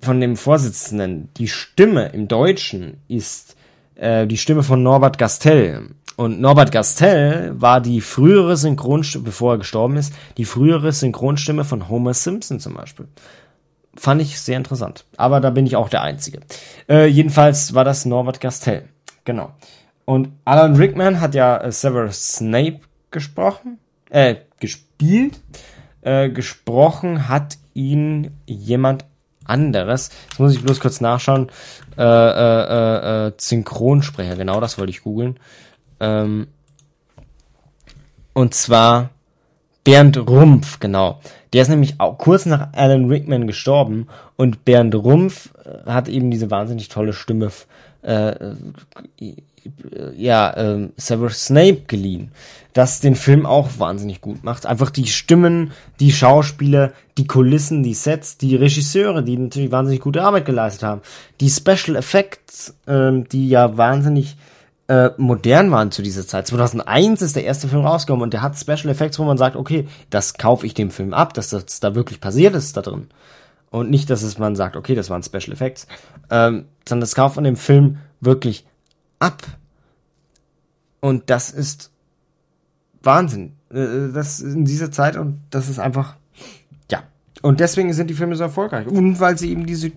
von 0.00 0.20
dem 0.20 0.36
Vorsitzenden, 0.36 1.28
die 1.36 1.48
Stimme 1.48 2.08
im 2.08 2.28
Deutschen 2.28 2.98
ist 3.08 3.56
äh, 3.96 4.26
die 4.26 4.36
Stimme 4.36 4.62
von 4.62 4.82
Norbert 4.82 5.18
Gastel. 5.18 5.90
Und 6.16 6.40
Norbert 6.40 6.72
Gastel 6.72 7.54
war 7.60 7.80
die 7.80 8.00
frühere 8.00 8.56
Synchronstimme, 8.56 9.24
bevor 9.24 9.54
er 9.54 9.58
gestorben 9.58 9.96
ist, 9.96 10.12
die 10.36 10.44
frühere 10.44 10.92
Synchronstimme 10.92 11.64
von 11.64 11.88
Homer 11.88 12.14
Simpson 12.14 12.60
zum 12.60 12.74
Beispiel. 12.74 13.08
Fand 13.94 14.22
ich 14.22 14.40
sehr 14.40 14.56
interessant. 14.56 15.04
Aber 15.16 15.40
da 15.40 15.50
bin 15.50 15.66
ich 15.66 15.76
auch 15.76 15.88
der 15.88 16.02
Einzige. 16.02 16.40
Äh, 16.88 17.06
jedenfalls 17.06 17.74
war 17.74 17.84
das 17.84 18.04
Norbert 18.04 18.40
Gastel. 18.40 18.88
Genau. 19.24 19.52
Und 20.04 20.30
Alan 20.44 20.76
Rickman 20.76 21.20
hat 21.20 21.34
ja 21.34 21.58
äh, 21.58 21.72
Severus 21.72 22.34
Snape 22.34 22.80
gesprochen, 23.10 23.78
äh, 24.10 24.36
gespielt. 24.60 25.40
Äh, 26.08 26.30
gesprochen 26.30 27.28
hat 27.28 27.58
ihn 27.74 28.30
jemand 28.46 29.04
anderes. 29.44 30.08
Jetzt 30.30 30.40
muss 30.40 30.54
ich 30.54 30.62
bloß 30.62 30.80
kurz 30.80 31.02
nachschauen. 31.02 31.50
Äh, 31.98 32.02
äh, 32.02 32.06
äh, 32.06 33.26
äh 33.26 33.32
Synchronsprecher, 33.36 34.36
genau 34.36 34.58
das 34.58 34.78
wollte 34.78 34.88
ich 34.88 35.02
googeln. 35.02 35.38
Ähm, 36.00 36.46
und 38.32 38.54
zwar 38.54 39.10
Bernd 39.84 40.16
Rumpf, 40.16 40.80
genau. 40.80 41.20
Der 41.52 41.60
ist 41.60 41.68
nämlich 41.68 42.00
auch 42.00 42.16
kurz 42.16 42.46
nach 42.46 42.72
Alan 42.72 43.10
Rickman 43.10 43.46
gestorben 43.46 44.06
und 44.36 44.64
Bernd 44.64 44.94
Rumpf 44.94 45.50
äh, 45.62 45.90
hat 45.90 46.08
eben 46.08 46.30
diese 46.30 46.50
wahnsinnig 46.50 46.88
tolle 46.88 47.12
Stimme, 47.12 47.50
äh, 48.00 48.54
ja, 50.16 50.50
äh, 50.52 50.88
Severus 50.96 51.44
Snape 51.44 51.82
geliehen, 51.86 52.32
das 52.72 53.00
den 53.00 53.14
Film 53.14 53.46
auch 53.46 53.70
wahnsinnig 53.78 54.20
gut 54.20 54.44
macht. 54.44 54.66
Einfach 54.66 54.90
die 54.90 55.06
Stimmen, 55.06 55.72
die 56.00 56.12
Schauspieler, 56.12 56.92
die 57.16 57.26
Kulissen, 57.26 57.82
die 57.82 57.94
Sets, 57.94 58.38
die 58.38 58.56
Regisseure, 58.56 59.22
die 59.22 59.36
natürlich 59.36 59.72
wahnsinnig 59.72 60.00
gute 60.00 60.22
Arbeit 60.22 60.44
geleistet 60.44 60.82
haben, 60.82 61.00
die 61.40 61.50
Special 61.50 61.96
Effects, 61.96 62.74
äh, 62.86 63.12
die 63.32 63.48
ja 63.48 63.76
wahnsinnig 63.76 64.36
äh, 64.88 65.10
modern 65.16 65.70
waren 65.70 65.90
zu 65.90 66.02
dieser 66.02 66.26
Zeit. 66.26 66.46
2001 66.46 67.22
ist 67.22 67.36
der 67.36 67.44
erste 67.44 67.68
Film 67.68 67.84
rausgekommen 67.84 68.22
und 68.22 68.32
der 68.32 68.42
hat 68.42 68.58
Special 68.58 68.88
Effects, 68.88 69.18
wo 69.18 69.24
man 69.24 69.38
sagt, 69.38 69.56
okay, 69.56 69.86
das 70.10 70.34
kaufe 70.34 70.66
ich 70.66 70.74
dem 70.74 70.90
Film 70.90 71.14
ab, 71.14 71.34
dass 71.34 71.50
das 71.50 71.80
da 71.80 71.94
wirklich 71.94 72.20
passiert 72.20 72.54
ist 72.54 72.76
da 72.76 72.82
drin. 72.82 73.08
Und 73.70 73.90
nicht, 73.90 74.08
dass 74.08 74.22
es 74.22 74.38
man 74.38 74.56
sagt, 74.56 74.76
okay, 74.76 74.94
das 74.94 75.10
waren 75.10 75.22
Special 75.22 75.52
Effects, 75.52 75.86
ähm, 76.30 76.64
sondern 76.88 77.02
das 77.02 77.14
kauft 77.14 77.36
man 77.36 77.44
dem 77.44 77.56
Film 77.56 77.98
wirklich 78.20 78.64
ab. 79.18 79.42
Und 81.00 81.28
das 81.30 81.50
ist 81.50 81.90
Wahnsinn. 83.08 83.56
Äh, 83.70 84.12
das 84.12 84.40
in 84.40 84.64
dieser 84.64 84.92
Zeit 84.92 85.16
und 85.16 85.40
das 85.50 85.68
ist 85.68 85.78
einfach, 85.78 86.16
ja. 86.90 87.02
Und 87.42 87.60
deswegen 87.60 87.92
sind 87.92 88.08
die 88.10 88.14
Filme 88.14 88.36
so 88.36 88.44
erfolgreich. 88.44 88.86
Und 88.86 89.18
weil 89.18 89.38
sie 89.38 89.50
eben 89.50 89.66
diese 89.66 89.92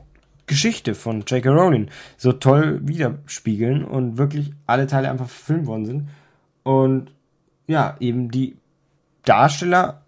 Geschichte 0.48 0.96
von 0.96 1.22
J.K. 1.22 1.50
Rowling 1.50 1.90
so 2.18 2.32
toll 2.32 2.80
widerspiegeln 2.84 3.84
und 3.84 4.18
wirklich 4.18 4.52
alle 4.66 4.88
Teile 4.88 5.12
einfach 5.12 5.30
verfilmt 5.30 5.68
worden 5.68 5.86
sind. 5.86 6.10
Und 6.64 7.12
ja, 7.68 7.96
eben 8.00 8.32
die 8.32 8.58
Darsteller, 9.24 10.02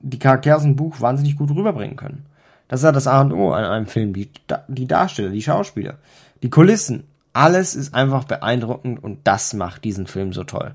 die 0.00 0.18
Charaktere 0.18 0.56
aus 0.56 0.62
dem 0.62 0.76
Buch 0.76 1.00
wahnsinnig 1.00 1.36
gut 1.36 1.50
rüberbringen 1.50 1.96
können. 1.96 2.26
Das 2.68 2.80
ist 2.80 2.84
ja 2.84 2.92
das 2.92 3.06
A 3.06 3.20
und 3.20 3.32
O 3.32 3.52
an 3.52 3.64
einem 3.64 3.86
Film. 3.86 4.12
Die, 4.12 4.30
die 4.68 4.86
Darsteller, 4.86 5.30
die 5.30 5.42
Schauspieler, 5.42 5.98
die 6.42 6.50
Kulissen. 6.50 7.04
Alles 7.32 7.74
ist 7.74 7.94
einfach 7.94 8.24
beeindruckend 8.24 9.02
und 9.04 9.18
das 9.24 9.52
macht 9.52 9.84
diesen 9.84 10.06
Film 10.06 10.32
so 10.32 10.42
toll. 10.42 10.74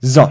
So, 0.00 0.30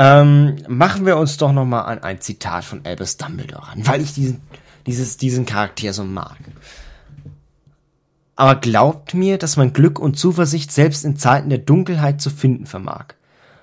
ähm, 0.00 0.56
machen 0.66 1.04
wir 1.04 1.18
uns 1.18 1.36
doch 1.36 1.52
nochmal 1.52 1.84
an 1.84 2.02
ein 2.02 2.22
Zitat 2.22 2.64
von 2.64 2.80
Albus 2.86 3.18
Dumbledore 3.18 3.68
an, 3.68 3.86
weil 3.86 4.00
ich 4.00 4.14
diesen, 4.14 4.40
dieses, 4.86 5.18
diesen 5.18 5.44
Charakter 5.44 5.92
so 5.92 6.04
mag. 6.04 6.38
Aber 8.34 8.56
glaubt 8.56 9.12
mir, 9.12 9.36
dass 9.36 9.58
man 9.58 9.74
Glück 9.74 9.98
und 9.98 10.18
Zuversicht 10.18 10.72
selbst 10.72 11.04
in 11.04 11.16
Zeiten 11.16 11.50
der 11.50 11.58
Dunkelheit 11.58 12.22
zu 12.22 12.30
finden 12.30 12.64
vermag. 12.64 13.08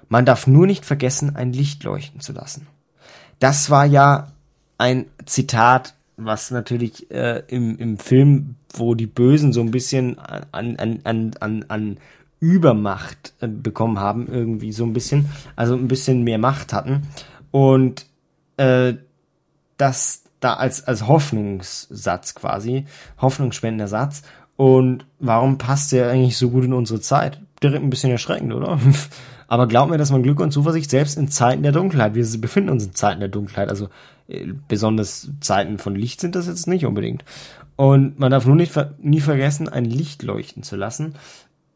Man 0.10 0.26
darf 0.28 0.46
nur 0.46 0.68
nicht 0.68 0.86
vergessen, 0.86 1.36
ein 1.36 1.54
Licht 1.54 1.84
leuchten 1.84 2.20
zu 2.20 2.34
lassen. 2.34 2.68
Das 3.40 3.72
war 3.72 3.86
ja 3.86 4.32
ein 4.78 5.08
Zitat, 5.26 5.96
was 6.18 6.52
natürlich 6.52 7.10
äh, 7.10 7.42
im, 7.48 7.80
im 7.80 7.98
Film, 7.98 8.58
wo 8.76 8.94
die 8.94 9.08
Bösen 9.08 9.54
so 9.54 9.62
ein 9.62 9.72
bisschen 9.72 10.20
an, 10.20 10.46
an, 10.76 11.00
an, 11.04 11.32
an, 11.40 11.66
an 11.68 11.98
Übermacht 12.40 13.34
äh, 13.42 13.48
bekommen 13.48 14.00
haben, 14.00 14.28
irgendwie 14.28 14.72
so 14.72 14.84
ein 14.84 14.94
bisschen, 14.94 15.30
also 15.56 15.76
ein 15.76 15.88
bisschen 15.88 16.24
mehr 16.24 16.38
Macht 16.38 16.74
hatten. 16.74 17.08
Und 17.52 18.06
äh, 18.58 18.96
das 19.78 20.24
da 20.40 20.54
als, 20.54 20.84
als 20.84 21.08
Hoffnungssatz 21.08 22.36
quasi, 22.36 22.86
hoffnungsspendender 23.20 23.88
Satz. 23.88 24.24
Und 24.56 25.06
warum 25.20 25.58
passt 25.58 25.92
der 25.92 26.10
eigentlich 26.10 26.38
so 26.38 26.50
gut 26.50 26.66
in 26.66 26.74
unsere 26.74 27.00
Zeit? 27.00 27.42
Direkt 27.62 27.84
ein 27.84 27.90
bisschen 27.90 28.12
erschreckend, 28.12 28.54
oder? 28.54 28.80
Aber 29.48 29.68
glaub 29.68 29.90
mir, 29.90 29.98
dass 29.98 30.12
man 30.12 30.24
Glück 30.24 30.40
und 30.40 30.52
Zuversicht 30.52 30.90
selbst 30.90 31.18
in 31.18 31.30
Zeiten 31.30 31.64
der 31.64 31.72
Dunkelheit, 31.72 32.16
wir 32.16 32.26
befinden 32.40 32.70
uns 32.70 32.86
in 32.86 32.96
Zeiten 32.96 33.22
der 33.22 33.30
Dunkelheit, 33.30 33.70
also 33.70 33.88
äh, 34.28 34.48
besonders 34.68 35.30
Zeiten 35.40 35.78
von 35.78 35.96
Licht 35.96 36.20
sind 36.20 36.36
das 36.36 36.48
jetzt 36.48 36.68
nicht 36.68 36.86
unbedingt. 36.86 37.24
Und 37.78 38.20
man 38.20 38.32
darf 38.32 38.46
nur 38.46 38.56
nicht 38.56 38.74
nie 39.00 39.22
vergessen, 39.22 39.70
ein 39.70 39.86
Licht 39.86 40.24
leuchten 40.24 40.64
zu 40.64 40.76
lassen, 40.76 41.14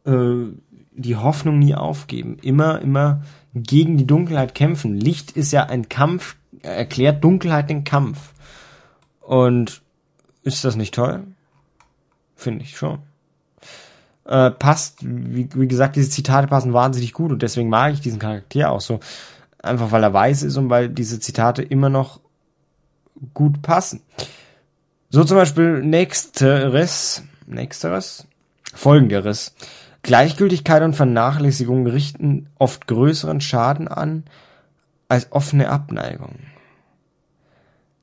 äh, 0.05 0.51
die 0.93 1.15
Hoffnung 1.15 1.59
nie 1.59 1.75
aufgeben, 1.75 2.37
immer, 2.41 2.81
immer 2.81 3.21
gegen 3.53 3.97
die 3.97 4.07
Dunkelheit 4.07 4.55
kämpfen. 4.55 4.95
Licht 4.95 5.31
ist 5.31 5.51
ja 5.51 5.65
ein 5.65 5.89
Kampf, 5.89 6.35
erklärt 6.61 7.23
Dunkelheit 7.23 7.69
den 7.69 7.83
Kampf. 7.83 8.33
Und 9.21 9.81
ist 10.43 10.65
das 10.65 10.75
nicht 10.75 10.93
toll? 10.93 11.23
Finde 12.35 12.63
ich 12.63 12.77
schon. 12.77 12.99
Äh, 14.25 14.51
passt, 14.51 14.99
wie, 15.01 15.49
wie 15.53 15.67
gesagt, 15.67 15.95
diese 15.95 16.09
Zitate 16.09 16.47
passen 16.47 16.73
wahnsinnig 16.73 17.13
gut 17.13 17.31
und 17.31 17.41
deswegen 17.41 17.69
mag 17.69 17.93
ich 17.93 18.01
diesen 18.01 18.19
Charakter 18.19 18.71
auch 18.71 18.81
so. 18.81 18.99
Einfach 19.61 19.91
weil 19.91 20.03
er 20.03 20.13
weiß 20.13 20.43
ist 20.43 20.57
und 20.57 20.69
weil 20.69 20.89
diese 20.89 21.19
Zitate 21.19 21.61
immer 21.61 21.89
noch 21.89 22.19
gut 23.33 23.61
passen. 23.61 24.01
So 25.09 25.23
zum 25.23 25.37
Beispiel 25.37 25.81
nächsteres, 25.83 27.23
nächsteres, 27.45 28.27
folgenderes. 28.73 29.53
Gleichgültigkeit 30.03 30.81
und 30.81 30.95
Vernachlässigung 30.95 31.85
richten 31.85 32.47
oft 32.57 32.87
größeren 32.87 33.41
Schaden 33.41 33.87
an, 33.87 34.23
als 35.07 35.31
offene 35.31 35.69
Abneigung. 35.69 36.39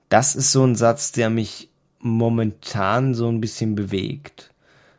Das 0.08 0.36
ist 0.36 0.52
so 0.52 0.64
ein 0.64 0.76
Satz, 0.76 1.12
der 1.12 1.30
mich 1.30 1.70
momentan 2.00 3.14
so 3.14 3.28
ein 3.28 3.40
bisschen 3.40 3.74
bewegt. 3.74 4.52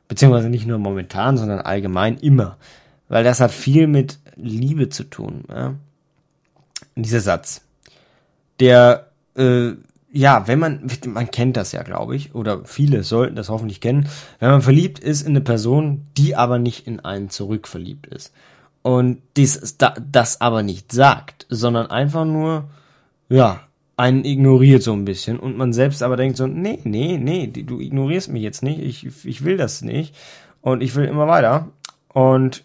Beziehungsweise 0.07 0.49
nicht 0.49 0.65
nur 0.65 0.79
momentan, 0.79 1.37
sondern 1.37 1.59
allgemein 1.59 2.17
immer. 2.17 2.57
Weil 3.07 3.23
das 3.23 3.39
hat 3.39 3.51
viel 3.51 3.87
mit 3.87 4.19
Liebe 4.35 4.89
zu 4.89 5.03
tun. 5.03 5.43
Ja? 5.49 5.75
Dieser 6.95 7.21
Satz. 7.21 7.61
Der, 8.59 9.11
äh, 9.35 9.73
ja, 10.11 10.47
wenn 10.47 10.59
man, 10.59 10.87
man 11.07 11.29
kennt 11.31 11.55
das 11.55 11.71
ja, 11.71 11.83
glaube 11.83 12.15
ich, 12.15 12.33
oder 12.33 12.65
viele 12.65 13.03
sollten 13.03 13.35
das 13.35 13.49
hoffentlich 13.49 13.81
kennen, 13.81 14.09
wenn 14.39 14.49
man 14.49 14.61
verliebt 14.61 14.99
ist 14.99 15.21
in 15.21 15.29
eine 15.29 15.41
Person, 15.41 16.07
die 16.17 16.35
aber 16.35 16.57
nicht 16.57 16.87
in 16.87 16.99
einen 16.99 17.29
zurückverliebt 17.29 18.07
ist. 18.07 18.33
Und 18.81 19.21
dies, 19.37 19.77
das 19.77 20.41
aber 20.41 20.63
nicht 20.63 20.91
sagt, 20.91 21.45
sondern 21.49 21.87
einfach 21.87 22.25
nur, 22.25 22.69
ja, 23.29 23.61
einen 23.97 24.23
ignoriert 24.23 24.81
so 24.81 24.93
ein 24.93 25.03
bisschen 25.03 25.37
und 25.37 25.57
man 25.57 25.73
selbst 25.73 26.01
aber 26.01 26.15
denkt 26.15 26.37
so, 26.37 26.47
nee, 26.47 26.79
nee, 26.85 27.17
nee, 27.17 27.47
du 27.47 27.79
ignorierst 27.81 28.29
mich 28.29 28.41
jetzt 28.41 28.63
nicht, 28.63 28.79
ich, 28.79 29.25
ich 29.25 29.43
will 29.43 29.57
das 29.57 29.81
nicht 29.81 30.15
und 30.61 30.81
ich 30.81 30.95
will 30.95 31.05
immer 31.05 31.27
weiter. 31.27 31.67
Und 32.13 32.63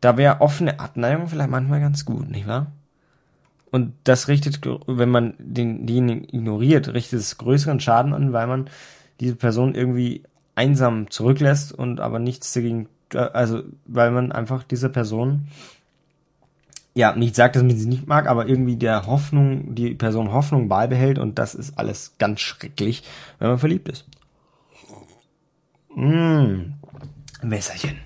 da 0.00 0.16
wäre 0.16 0.40
offene 0.40 0.78
Abneigung 0.78 1.26
vielleicht 1.26 1.50
manchmal 1.50 1.80
ganz 1.80 2.04
gut, 2.04 2.30
nicht 2.30 2.46
wahr? 2.46 2.68
Und 3.76 3.92
das 4.04 4.28
richtet, 4.28 4.60
wenn 4.86 5.10
man 5.10 5.34
den, 5.38 5.86
denjenigen 5.86 6.24
ignoriert, 6.24 6.94
richtet 6.94 7.20
es 7.20 7.36
größeren 7.36 7.78
Schaden 7.78 8.14
an, 8.14 8.32
weil 8.32 8.46
man 8.46 8.70
diese 9.20 9.36
Person 9.36 9.74
irgendwie 9.74 10.22
einsam 10.54 11.10
zurücklässt 11.10 11.72
und 11.72 12.00
aber 12.00 12.18
nichts 12.18 12.54
dagegen, 12.54 12.88
also 13.12 13.64
weil 13.84 14.12
man 14.12 14.32
einfach 14.32 14.64
dieser 14.64 14.88
Person 14.88 15.48
ja, 16.94 17.14
nicht 17.14 17.36
sagt, 17.36 17.54
dass 17.54 17.62
man 17.62 17.76
sie 17.76 17.86
nicht 17.86 18.06
mag, 18.06 18.28
aber 18.28 18.48
irgendwie 18.48 18.76
der 18.76 19.06
Hoffnung, 19.06 19.74
die 19.74 19.94
Person 19.94 20.32
Hoffnung 20.32 20.70
beibehält 20.70 21.18
und 21.18 21.38
das 21.38 21.54
ist 21.54 21.78
alles 21.78 22.14
ganz 22.16 22.40
schrecklich, 22.40 23.02
wenn 23.38 23.48
man 23.48 23.58
verliebt 23.58 23.90
ist. 23.90 24.06
Mmh, 25.94 26.72
Wässerchen. 27.42 28.05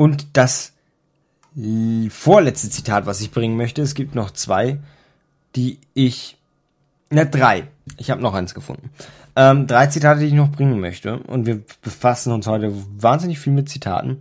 Und 0.00 0.28
das 0.32 0.72
vorletzte 2.08 2.70
Zitat, 2.70 3.04
was 3.04 3.20
ich 3.20 3.32
bringen 3.32 3.58
möchte, 3.58 3.82
es 3.82 3.92
gibt 3.92 4.14
noch 4.14 4.30
zwei, 4.30 4.78
die 5.56 5.78
ich, 5.92 6.38
na 7.10 7.26
drei, 7.26 7.68
ich 7.98 8.10
habe 8.10 8.22
noch 8.22 8.32
eins 8.32 8.54
gefunden. 8.54 8.88
Ähm, 9.36 9.66
drei 9.66 9.88
Zitate, 9.88 10.20
die 10.20 10.28
ich 10.28 10.32
noch 10.32 10.50
bringen 10.50 10.80
möchte. 10.80 11.18
Und 11.18 11.44
wir 11.44 11.60
befassen 11.82 12.32
uns 12.32 12.46
heute 12.46 12.72
wahnsinnig 12.96 13.40
viel 13.40 13.52
mit 13.52 13.68
Zitaten. 13.68 14.20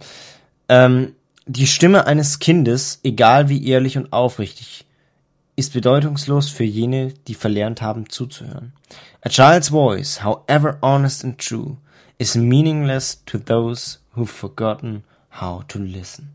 Ähm, 0.67 1.15
die 1.45 1.65
Stimme 1.65 2.05
eines 2.07 2.39
Kindes, 2.39 2.99
egal 3.03 3.47
wie 3.47 3.65
ehrlich 3.65 3.97
und 3.97 4.11
aufrichtig, 4.11 4.85
ist 5.55 5.71
bedeutungslos 5.71 6.49
für 6.49 6.65
jene, 6.65 7.13
die 7.29 7.35
verlernt 7.35 7.81
haben 7.81 8.09
zuzuhören. 8.09 8.73
A 9.21 9.29
child's 9.29 9.69
voice, 9.69 10.25
however 10.25 10.77
honest 10.81 11.23
and 11.23 11.39
true, 11.39 11.77
is 12.17 12.35
meaningless 12.35 13.23
to 13.23 13.37
those 13.37 13.99
who've 14.13 14.29
forgotten 14.29 15.05
how 15.31 15.63
to 15.67 15.79
listen. 15.79 16.29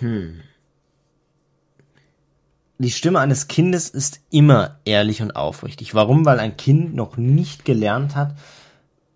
Hm 0.00 0.40
die 2.78 2.90
Stimme 2.90 3.18
eines 3.18 3.48
Kindes 3.48 3.90
ist 3.90 4.20
immer 4.30 4.76
ehrlich 4.84 5.20
und 5.20 5.34
aufrichtig. 5.34 5.94
Warum? 5.94 6.24
Weil 6.24 6.38
ein 6.38 6.56
Kind 6.56 6.94
noch 6.94 7.16
nicht 7.16 7.64
gelernt 7.64 8.14
hat, 8.14 8.36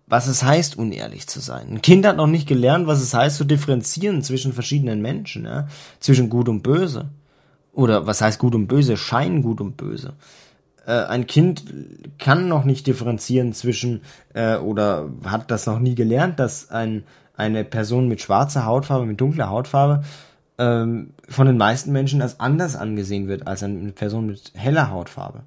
was 0.05 0.27
es 0.27 0.43
heißt, 0.43 0.77
unehrlich 0.77 1.27
zu 1.27 1.39
sein. 1.39 1.69
Ein 1.71 1.81
Kind 1.81 2.05
hat 2.05 2.17
noch 2.17 2.27
nicht 2.27 2.47
gelernt, 2.47 2.87
was 2.87 3.01
es 3.01 3.13
heißt, 3.13 3.37
zu 3.37 3.45
differenzieren 3.45 4.21
zwischen 4.21 4.51
verschiedenen 4.51 5.01
Menschen, 5.01 5.45
ja? 5.45 5.67
zwischen 6.01 6.29
gut 6.29 6.49
und 6.49 6.61
böse. 6.61 7.09
Oder 7.71 8.05
was 8.05 8.21
heißt 8.21 8.37
gut 8.37 8.53
und 8.53 8.67
böse? 8.67 8.97
Schein 8.97 9.41
gut 9.41 9.61
und 9.61 9.77
böse. 9.77 10.13
Äh, 10.85 10.91
ein 10.91 11.25
Kind 11.25 11.63
kann 12.19 12.49
noch 12.49 12.65
nicht 12.65 12.85
differenzieren 12.85 13.53
zwischen, 13.53 14.01
äh, 14.33 14.57
oder 14.57 15.09
hat 15.23 15.49
das 15.49 15.65
noch 15.65 15.79
nie 15.79 15.95
gelernt, 15.95 16.37
dass 16.37 16.69
ein, 16.69 17.03
eine 17.35 17.63
Person 17.63 18.07
mit 18.07 18.21
schwarzer 18.21 18.65
Hautfarbe, 18.65 19.05
mit 19.05 19.19
dunkler 19.19 19.49
Hautfarbe 19.49 20.03
ähm, 20.57 21.11
von 21.27 21.47
den 21.47 21.57
meisten 21.57 21.91
Menschen 21.91 22.21
als 22.21 22.39
anders 22.39 22.75
angesehen 22.75 23.27
wird 23.27 23.47
als 23.47 23.63
eine 23.63 23.91
Person 23.91 24.27
mit 24.27 24.51
heller 24.55 24.91
Hautfarbe. 24.91 25.43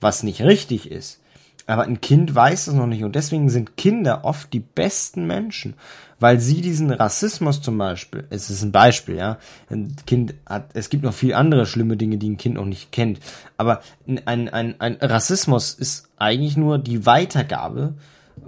Was 0.00 0.22
nicht 0.22 0.42
richtig 0.42 0.90
ist. 0.90 1.20
Aber 1.66 1.84
ein 1.84 2.00
Kind 2.00 2.34
weiß 2.34 2.64
das 2.64 2.74
noch 2.74 2.86
nicht 2.86 3.04
und 3.04 3.14
deswegen 3.14 3.48
sind 3.48 3.76
Kinder 3.76 4.24
oft 4.24 4.52
die 4.52 4.60
besten 4.60 5.26
Menschen, 5.26 5.74
weil 6.18 6.40
sie 6.40 6.60
diesen 6.60 6.90
Rassismus 6.90 7.62
zum 7.62 7.78
Beispiel, 7.78 8.24
es 8.30 8.50
ist 8.50 8.62
ein 8.62 8.72
Beispiel, 8.72 9.16
ja, 9.16 9.38
ein 9.70 9.94
Kind 10.06 10.34
hat, 10.44 10.70
es 10.74 10.90
gibt 10.90 11.04
noch 11.04 11.14
viel 11.14 11.34
andere 11.34 11.66
schlimme 11.66 11.96
Dinge, 11.96 12.18
die 12.18 12.30
ein 12.30 12.36
Kind 12.36 12.56
noch 12.56 12.64
nicht 12.64 12.90
kennt, 12.90 13.20
aber 13.58 13.80
ein, 14.08 14.48
ein, 14.52 14.80
ein 14.80 14.96
Rassismus 15.00 15.72
ist 15.72 16.08
eigentlich 16.16 16.56
nur 16.56 16.78
die 16.78 17.06
Weitergabe 17.06 17.94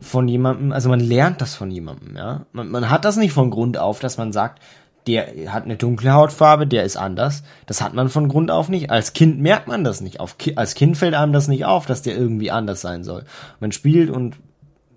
von 0.01 0.29
jemandem, 0.29 0.73
also 0.73 0.88
man 0.88 1.01
lernt 1.01 1.40
das 1.40 1.55
von 1.55 1.70
jemandem, 1.70 2.16
ja, 2.16 2.47
man, 2.53 2.68
man 2.68 2.90
hat 2.90 3.05
das 3.05 3.16
nicht 3.16 3.33
von 3.33 3.51
Grund 3.51 3.79
auf, 3.79 4.01
dass 4.01 4.18
man 4.18 4.33
sagt, 4.33 4.61
der 5.07 5.53
hat 5.53 5.64
eine 5.64 5.77
dunkle 5.77 6.12
Hautfarbe, 6.12 6.66
der 6.66 6.85
ist 6.85 6.97
anders. 6.97 7.42
Das 7.66 7.83
hat 7.83 7.92
man 7.94 8.09
von 8.09 8.29
Grund 8.29 8.51
auf 8.51 8.68
nicht. 8.68 8.90
Als 8.90 9.12
Kind 9.12 9.38
merkt 9.38 9.68
man 9.68 9.85
das 9.85 10.01
nicht. 10.01 10.18
Auf, 10.18 10.37
als 10.57 10.75
Kind 10.75 10.97
fällt 10.97 11.14
einem 11.14 11.33
das 11.33 11.47
nicht 11.47 11.66
auf, 11.66 11.85
dass 11.85 12.03
der 12.03 12.16
irgendwie 12.16 12.51
anders 12.51 12.81
sein 12.81 13.05
soll. 13.05 13.25
Man 13.61 13.73
spielt 13.73 14.09
und 14.09 14.37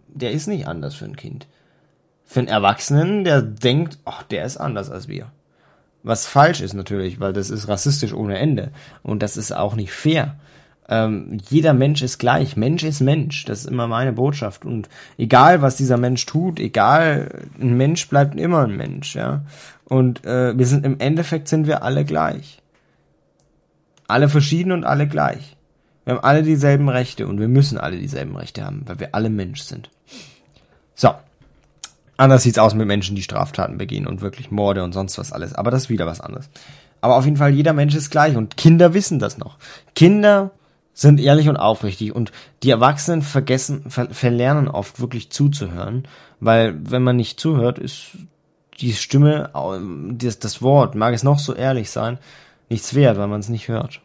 der 0.08 0.32
ist 0.32 0.48
nicht 0.48 0.68
anders 0.68 0.96
für 0.96 1.06
ein 1.06 1.18
Kind. 1.18 1.48
Für 2.24 2.40
einen 2.40 2.48
Erwachsenen, 2.48 3.24
der 3.26 3.42
denkt, 3.42 4.00
ach, 4.06 4.24
der 4.24 4.46
ist 4.46 4.58
anders 4.58 4.90
als 4.90 5.08
wir. 5.08 5.28
Was 6.04 6.26
falsch 6.26 6.62
ist 6.62 6.74
natürlich, 6.74 7.20
weil 7.20 7.34
das 7.34 7.50
ist 7.50 7.68
rassistisch 7.68 8.14
ohne 8.14 8.38
Ende. 8.38 8.72
Und 9.04 9.22
das 9.22 9.36
ist 9.36 9.52
auch 9.52 9.76
nicht 9.76 9.92
fair. 9.92 10.36
Ähm, 10.90 11.40
jeder 11.50 11.74
Mensch 11.74 12.02
ist 12.02 12.18
gleich. 12.18 12.56
Mensch 12.56 12.84
ist 12.84 13.02
Mensch. 13.02 13.46
Das 13.46 13.62
ist 13.62 13.66
immer 13.66 13.88
meine 13.88 14.14
Botschaft. 14.14 14.66
Und 14.66 14.88
egal, 15.18 15.62
was 15.62 15.76
dieser 15.76 15.98
Mensch 15.98 16.26
tut, 16.26 16.60
egal, 16.60 17.48
ein 17.60 17.76
Mensch 17.76 18.08
bleibt 18.08 18.40
immer 18.40 18.64
ein 18.64 18.76
Mensch, 18.76 19.16
ja. 19.16 19.42
Und 19.86 20.26
äh, 20.26 20.58
wir 20.58 20.66
sind 20.66 20.86
im 20.86 21.00
Endeffekt 21.00 21.48
sind 21.48 21.68
wir 21.68 21.84
alle 21.84 22.06
gleich. 22.06 22.62
Alle 24.08 24.30
verschieden 24.30 24.72
und 24.72 24.86
alle 24.86 25.08
gleich. 25.08 25.58
Wir 26.06 26.16
haben 26.16 26.24
alle 26.24 26.44
dieselben 26.44 26.88
Rechte 26.88 27.28
und 27.28 27.40
wir 27.40 27.50
müssen 27.50 27.78
alle 27.78 27.98
dieselben 27.98 28.36
Rechte 28.38 28.64
haben, 28.64 28.84
weil 28.86 29.00
wir 29.00 29.14
alle 29.14 29.30
Mensch 29.30 29.62
sind. 29.62 29.90
So. 30.96 31.12
Anders 32.16 32.44
sieht's 32.44 32.58
aus 32.58 32.74
mit 32.74 32.88
Menschen, 32.88 33.16
die 33.16 33.22
Straftaten 33.22 33.78
begehen 33.78 34.08
und 34.08 34.22
wirklich 34.22 34.50
Morde 34.50 34.84
und 34.84 34.94
sonst 34.94 35.18
was 35.18 35.32
alles. 35.32 35.54
Aber 35.54 35.70
das 35.70 35.84
ist 35.84 35.90
wieder 35.90 36.06
was 36.06 36.22
anderes. 36.22 36.50
Aber 37.02 37.18
auf 37.18 37.26
jeden 37.26 37.38
Fall, 37.38 37.52
jeder 37.52 37.74
Mensch 37.74 37.94
ist 37.94 38.10
gleich 38.10 38.36
und 38.36 38.58
Kinder 38.58 38.94
wissen 38.94 39.20
das 39.20 39.38
noch. 39.38 39.58
Kinder 39.96 40.52
sind 40.98 41.20
ehrlich 41.20 41.48
und 41.48 41.58
aufrichtig 41.58 42.16
und 42.16 42.32
die 42.64 42.72
Erwachsenen 42.72 43.22
vergessen, 43.22 43.92
ver 43.92 44.10
verlernen 44.10 44.68
oft 44.68 45.00
wirklich 45.00 45.30
zuzuhören, 45.30 46.08
weil 46.40 46.76
wenn 46.90 47.04
man 47.04 47.16
nicht 47.16 47.40
zuhört, 47.40 47.78
ist 47.78 48.18
die 48.80 48.94
Stimme, 48.94 49.52
das, 50.18 50.62
Wort, 50.64 50.96
mag 50.96 51.14
es 51.14 51.22
noch 51.22 51.38
so 51.38 51.54
ehrlich 51.54 51.92
sein, 51.92 52.18
nichts 52.68 52.96
wert, 52.96 53.20
weil 53.20 53.28
man 53.28 53.40
es 53.40 53.50
nicht 53.50 53.68
hört. 53.68 54.02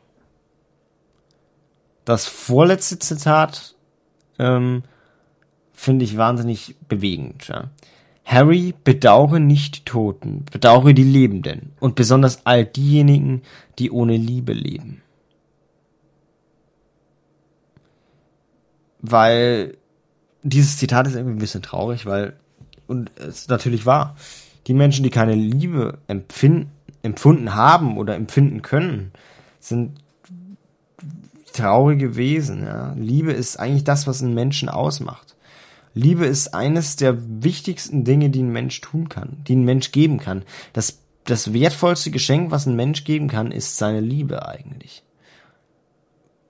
Das 2.05 2.27
vorletzte 2.27 2.99
Zitat 2.99 3.75
ähm, 4.39 4.83
finde 5.73 6.05
ich 6.05 6.19
wahnsinnig 6.19 6.77
bewegend. 6.89 7.49
Ja. 7.49 7.71
Harry, 8.27 8.75
bedauere 8.85 9.41
nicht 9.41 9.77
die 9.77 9.85
Toten, 9.85 10.45
bedauere 10.53 10.93
die 10.93 11.05
Lebenden 11.05 11.73
und 11.81 11.95
besonders 11.95 12.45
all 12.45 12.67
diejenigen, 12.67 13.41
die 13.79 13.91
ohne 13.91 14.19
Liebe 14.19 14.53
leben. 14.53 15.03
Weil 19.03 19.77
dieses 20.43 20.79
Zitat 20.79 21.07
ist 21.07 21.15
irgendwie 21.15 21.37
ein 21.37 21.41
bisschen 21.41 21.63
traurig, 21.63 22.07
weil 22.07 22.35
und 22.87 23.11
es 23.17 23.43
ist 23.43 23.51
natürlich 23.51 23.87
wahr 23.87 24.17
die 24.67 24.75
Menschen, 24.75 25.03
die 25.03 25.11
keine 25.11 25.35
Liebe 25.35 25.99
empfinden, 26.07 26.71
empfunden 27.03 27.55
haben 27.55 27.99
oder 27.99 28.15
empfinden 28.15 28.63
können, 28.63 29.13
sind 29.59 29.99
traurige 31.53 32.17
Wesen. 32.17 32.65
Ja. 32.65 32.95
Liebe 32.97 33.33
ist 33.33 33.59
eigentlich 33.59 33.85
das, 33.85 34.07
was 34.07 34.23
einen 34.23 34.35
Menschen 34.35 34.69
ausmacht. 34.69 35.37
Liebe 35.95 36.25
ist 36.25 36.55
eines 36.55 36.97
der 36.97 37.19
wichtigsten 37.43 38.05
Dinge, 38.05 38.31
die 38.31 38.43
ein 38.43 38.53
Mensch 38.53 38.81
tun 38.81 39.09
kann, 39.09 39.43
die 39.47 39.57
ein 39.57 39.65
Mensch 39.65 39.93
geben 39.93 40.19
kann. 40.19 40.43
Das, 40.73 41.01
das 41.25 41.53
wertvollste 41.53 42.11
Geschenk, 42.11 42.51
was 42.51 42.67
ein 42.67 42.77
Mensch 42.77 43.05
geben 43.05 43.29
kann, 43.29 43.53
ist 43.53 43.77
seine 43.77 44.01
Liebe 44.01 44.47
eigentlich. 44.49 45.03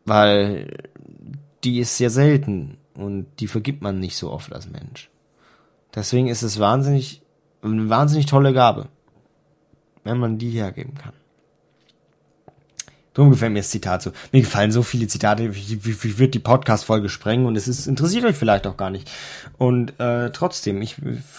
Weil 0.05 0.91
die 1.65 1.79
ist 1.79 1.97
sehr 1.97 2.11
selten 2.11 2.79
und 2.95 3.27
die 3.41 3.47
vergibt 3.47 3.83
man 3.83 3.99
nicht 3.99 4.17
so 4.17 4.31
oft 4.31 4.53
als 4.53 4.69
Mensch. 4.69 5.11
Deswegen 5.95 6.29
ist 6.29 6.43
es 6.43 6.59
wahnsinnig 6.59 7.23
eine 7.63 7.89
wahnsinnig 7.89 8.27
tolle 8.27 8.53
Gabe, 8.53 8.89
wenn 10.05 10.19
man 10.19 10.39
die 10.39 10.51
hergeben 10.51 10.95
kann. 10.95 11.13
Drum 13.15 13.29
gefällt 13.29 13.53
mir 13.53 13.59
das 13.59 13.69
Zitat 13.69 14.01
so. 14.01 14.11
Mir 14.33 14.41
gefallen 14.41 14.73
so 14.73 14.83
viele 14.83 15.07
Zitate, 15.07 15.45
ich, 15.45 15.71
ich, 15.71 16.05
ich 16.05 16.19
wird 16.19 16.33
die 16.33 16.39
Podcast-Folge 16.39 17.11
sprengen 17.11 17.45
und 17.45 17.57
es 17.57 17.69
ist, 17.69 17.87
interessiert 17.87 18.25
euch 18.25 18.37
vielleicht 18.37 18.67
auch 18.67 18.79
gar 18.79 18.89
nicht. 18.89 19.11
Und 19.59 20.01
äh, 20.01 20.31
trotzdem, 20.31 20.81
ich, 20.81 20.97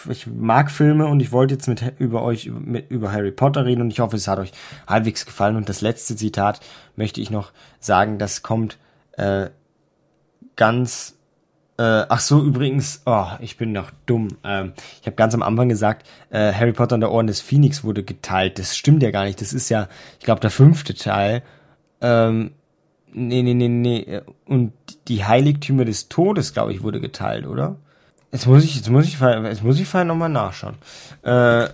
ich 0.08 0.28
mag 0.28 0.70
Filme 0.70 1.08
und 1.08 1.20
ich 1.20 1.32
wollte 1.32 1.56
jetzt 1.56 1.68
mit 1.68 1.84
über 1.98 2.22
euch 2.22 2.52
mit, 2.52 2.92
über 2.92 3.12
Harry 3.12 3.32
Potter 3.32 3.66
reden 3.66 3.82
und 3.82 3.90
ich 3.90 4.02
hoffe, 4.02 4.18
es 4.18 4.28
hat 4.28 4.38
euch 4.38 4.52
halbwegs 4.86 5.26
gefallen. 5.26 5.56
Und 5.56 5.68
das 5.68 5.82
letzte 5.82 6.16
Zitat 6.16 6.60
möchte 6.96 7.22
ich 7.22 7.32
noch 7.32 7.52
sagen, 7.80 8.20
das 8.20 8.44
kommt 8.44 8.78
äh, 9.14 9.50
ganz 10.56 11.16
äh, 11.78 12.06
ach 12.08 12.20
so, 12.20 12.44
übrigens, 12.44 13.02
oh, 13.06 13.28
ich 13.40 13.58
bin 13.58 13.72
noch 13.72 13.92
dumm. 14.06 14.28
Ähm, 14.44 14.74
ich 15.02 15.08
habe 15.08 15.16
ganz 15.16 15.34
am 15.34 15.42
Anfang 15.42 15.70
gesagt, 15.70 16.08
äh, 16.30 16.54
Harry 16.54 16.72
Potter 16.72 16.96
und 16.96 17.02
der 17.02 17.12
Orden 17.12 17.28
des 17.28 17.42
Phoenix 17.42 17.84
wurde 17.84 18.04
geteilt. 18.04 18.60
Das 18.60 18.78
stimmt 18.78 19.02
ja 19.02 19.10
gar 19.10 19.26
nicht. 19.26 19.42
Das 19.42 19.54
ist 19.54 19.70
ja, 19.70 19.88
ich 20.20 20.26
glaube, 20.26 20.42
der 20.42 20.52
fünfte 20.52 20.94
Teil. 20.94 21.42
Ähm, 22.00 22.52
nee, 23.12 23.42
nee, 23.42 23.56
nee, 23.56 23.70
nee. 23.70 24.22
Und 24.46 24.74
die 25.08 25.26
Heiligtümer 25.26 25.84
des 25.84 26.10
Todes, 26.10 26.54
glaube 26.54 26.74
ich, 26.74 26.84
wurde 26.84 27.02
geteilt, 27.02 27.48
oder? 27.48 27.78
Jetzt 28.32 28.46
muss 28.46 28.64
ich, 28.64 28.76
jetzt 28.76 28.90
muss 28.90 29.06
ich, 29.06 29.20
jetzt 29.20 29.64
muss 29.64 29.80
ich 29.80 29.88
vorher 29.88 30.06
nochmal 30.06 30.30
nachschauen. 30.30 30.76
Äh, 31.24 31.70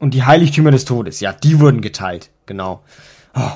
und 0.00 0.12
die 0.12 0.24
Heiligtümer 0.24 0.72
des 0.72 0.84
Todes, 0.84 1.20
ja, 1.20 1.32
die 1.32 1.60
wurden 1.60 1.80
geteilt, 1.82 2.30
genau. 2.46 2.82
Oh, 3.34 3.52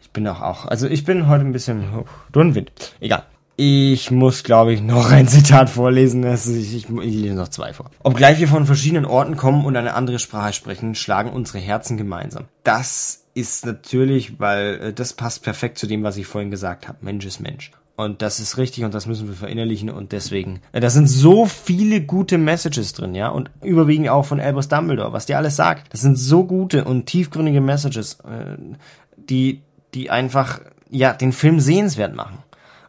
ich 0.00 0.10
bin 0.10 0.26
auch, 0.26 0.42
auch, 0.42 0.66
also 0.66 0.88
ich 0.88 1.04
bin 1.04 1.28
heute 1.28 1.44
ein 1.44 1.52
bisschen 1.52 1.84
oh, 1.94 2.04
Wind. 2.34 2.72
Egal. 3.00 3.24
Ich 3.60 4.12
muss, 4.12 4.44
glaube 4.44 4.72
ich, 4.72 4.80
noch 4.80 5.10
ein 5.10 5.26
Zitat 5.26 5.68
vorlesen. 5.68 6.22
Ich, 6.32 6.46
ich, 6.46 6.88
ich 6.88 7.14
lese 7.14 7.34
noch 7.34 7.48
zwei 7.48 7.72
vor. 7.72 7.90
Obgleich 8.04 8.38
wir 8.38 8.46
von 8.46 8.66
verschiedenen 8.66 9.04
Orten 9.04 9.36
kommen 9.36 9.64
und 9.64 9.74
eine 9.74 9.94
andere 9.94 10.20
Sprache 10.20 10.52
sprechen, 10.52 10.94
schlagen 10.94 11.30
unsere 11.30 11.58
Herzen 11.58 11.96
gemeinsam. 11.96 12.44
Das 12.62 13.24
ist 13.34 13.66
natürlich, 13.66 14.38
weil 14.38 14.80
äh, 14.80 14.92
das 14.92 15.12
passt 15.12 15.42
perfekt 15.42 15.78
zu 15.78 15.88
dem, 15.88 16.04
was 16.04 16.16
ich 16.16 16.28
vorhin 16.28 16.52
gesagt 16.52 16.86
habe. 16.86 16.98
Mensch 17.00 17.26
ist 17.26 17.40
Mensch. 17.40 17.72
Und 17.96 18.22
das 18.22 18.38
ist 18.38 18.58
richtig 18.58 18.84
und 18.84 18.94
das 18.94 19.06
müssen 19.06 19.26
wir 19.26 19.34
verinnerlichen 19.34 19.90
und 19.90 20.12
deswegen. 20.12 20.60
Äh, 20.70 20.78
da 20.78 20.88
sind 20.88 21.08
so 21.08 21.46
viele 21.46 22.00
gute 22.00 22.38
Messages 22.38 22.92
drin, 22.92 23.16
ja. 23.16 23.28
Und 23.28 23.50
überwiegend 23.60 24.08
auch 24.08 24.24
von 24.24 24.38
Albus 24.38 24.68
Dumbledore, 24.68 25.12
was 25.12 25.26
der 25.26 25.36
alles 25.36 25.56
sagt. 25.56 25.92
Das 25.92 26.02
sind 26.02 26.16
so 26.16 26.44
gute 26.44 26.84
und 26.84 27.06
tiefgründige 27.06 27.60
Messages, 27.60 28.20
äh, 28.20 28.56
die, 29.16 29.62
die 29.94 30.10
einfach, 30.10 30.60
ja, 30.90 31.12
den 31.12 31.32
Film 31.32 31.58
sehenswert 31.58 32.14
machen. 32.14 32.38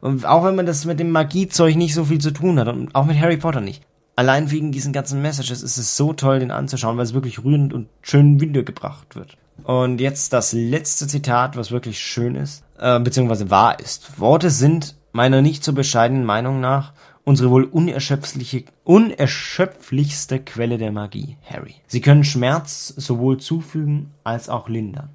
Und 0.01 0.25
auch 0.25 0.43
wenn 0.45 0.55
man 0.55 0.65
das 0.65 0.85
mit 0.85 0.99
dem 0.99 1.11
Magiezeug 1.11 1.75
nicht 1.75 1.93
so 1.93 2.05
viel 2.05 2.19
zu 2.19 2.31
tun 2.31 2.59
hat 2.59 2.67
und 2.67 2.95
auch 2.95 3.05
mit 3.05 3.19
Harry 3.19 3.37
Potter 3.37 3.61
nicht. 3.61 3.83
Allein 4.15 4.51
wegen 4.51 4.71
diesen 4.71 4.91
ganzen 4.91 5.21
Messages 5.21 5.61
ist 5.61 5.77
es 5.77 5.95
so 5.95 6.13
toll, 6.13 6.39
den 6.39 6.51
anzuschauen, 6.51 6.97
weil 6.97 7.05
es 7.05 7.13
wirklich 7.13 7.43
rührend 7.43 7.73
und 7.73 7.87
schön 8.01 8.41
wiedergebracht 8.41 9.15
wird. 9.15 9.37
Und 9.63 10.01
jetzt 10.01 10.33
das 10.33 10.53
letzte 10.53 11.07
Zitat, 11.07 11.55
was 11.55 11.71
wirklich 11.71 11.99
schön 11.99 12.35
ist, 12.35 12.63
äh, 12.77 12.99
beziehungsweise 12.99 13.49
wahr 13.49 13.79
ist. 13.79 14.19
Worte 14.19 14.49
sind 14.49 14.95
meiner 15.11 15.41
nicht 15.41 15.63
so 15.63 15.73
bescheidenen 15.73 16.25
Meinung 16.25 16.59
nach 16.59 16.93
unsere 17.23 17.51
wohl 17.51 17.65
unerschöpfliche, 17.65 18.63
unerschöpflichste 18.83 20.39
Quelle 20.39 20.77
der 20.77 20.91
Magie, 20.91 21.37
Harry. 21.45 21.75
Sie 21.87 22.01
können 22.01 22.23
Schmerz 22.23 22.87
sowohl 22.97 23.37
zufügen 23.37 24.11
als 24.23 24.49
auch 24.49 24.67
lindern 24.67 25.09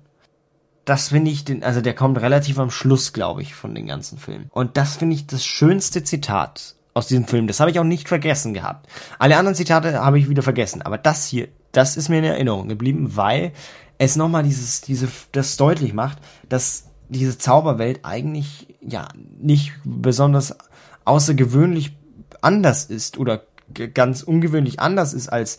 das 0.84 1.08
finde 1.08 1.30
ich, 1.30 1.44
den, 1.44 1.62
also 1.62 1.80
der 1.80 1.94
kommt 1.94 2.20
relativ 2.20 2.58
am 2.58 2.70
Schluss, 2.70 3.12
glaube 3.12 3.42
ich, 3.42 3.54
von 3.54 3.74
den 3.74 3.86
ganzen 3.86 4.18
Filmen. 4.18 4.48
Und 4.50 4.76
das 4.76 4.96
finde 4.96 5.16
ich 5.16 5.26
das 5.26 5.44
schönste 5.44 6.04
Zitat 6.04 6.74
aus 6.92 7.06
diesem 7.08 7.26
Film. 7.26 7.46
Das 7.46 7.60
habe 7.60 7.70
ich 7.70 7.78
auch 7.78 7.84
nicht 7.84 8.08
vergessen 8.08 8.54
gehabt. 8.54 8.88
Alle 9.18 9.36
anderen 9.36 9.56
Zitate 9.56 10.00
habe 10.00 10.18
ich 10.18 10.28
wieder 10.28 10.42
vergessen, 10.42 10.82
aber 10.82 10.98
das 10.98 11.26
hier, 11.26 11.48
das 11.72 11.96
ist 11.96 12.08
mir 12.08 12.18
in 12.18 12.24
Erinnerung 12.24 12.68
geblieben, 12.68 13.16
weil 13.16 13.52
es 13.98 14.16
nochmal 14.16 14.42
dieses, 14.42 14.80
diese, 14.80 15.08
das 15.32 15.56
deutlich 15.56 15.92
macht, 15.92 16.18
dass 16.48 16.84
diese 17.08 17.38
Zauberwelt 17.38 18.00
eigentlich 18.02 18.74
ja 18.80 19.08
nicht 19.38 19.72
besonders 19.84 20.56
außergewöhnlich 21.04 21.96
anders 22.40 22.84
ist 22.84 23.18
oder 23.18 23.42
ganz 23.94 24.22
ungewöhnlich 24.22 24.80
anders 24.80 25.14
ist 25.14 25.28
als 25.28 25.58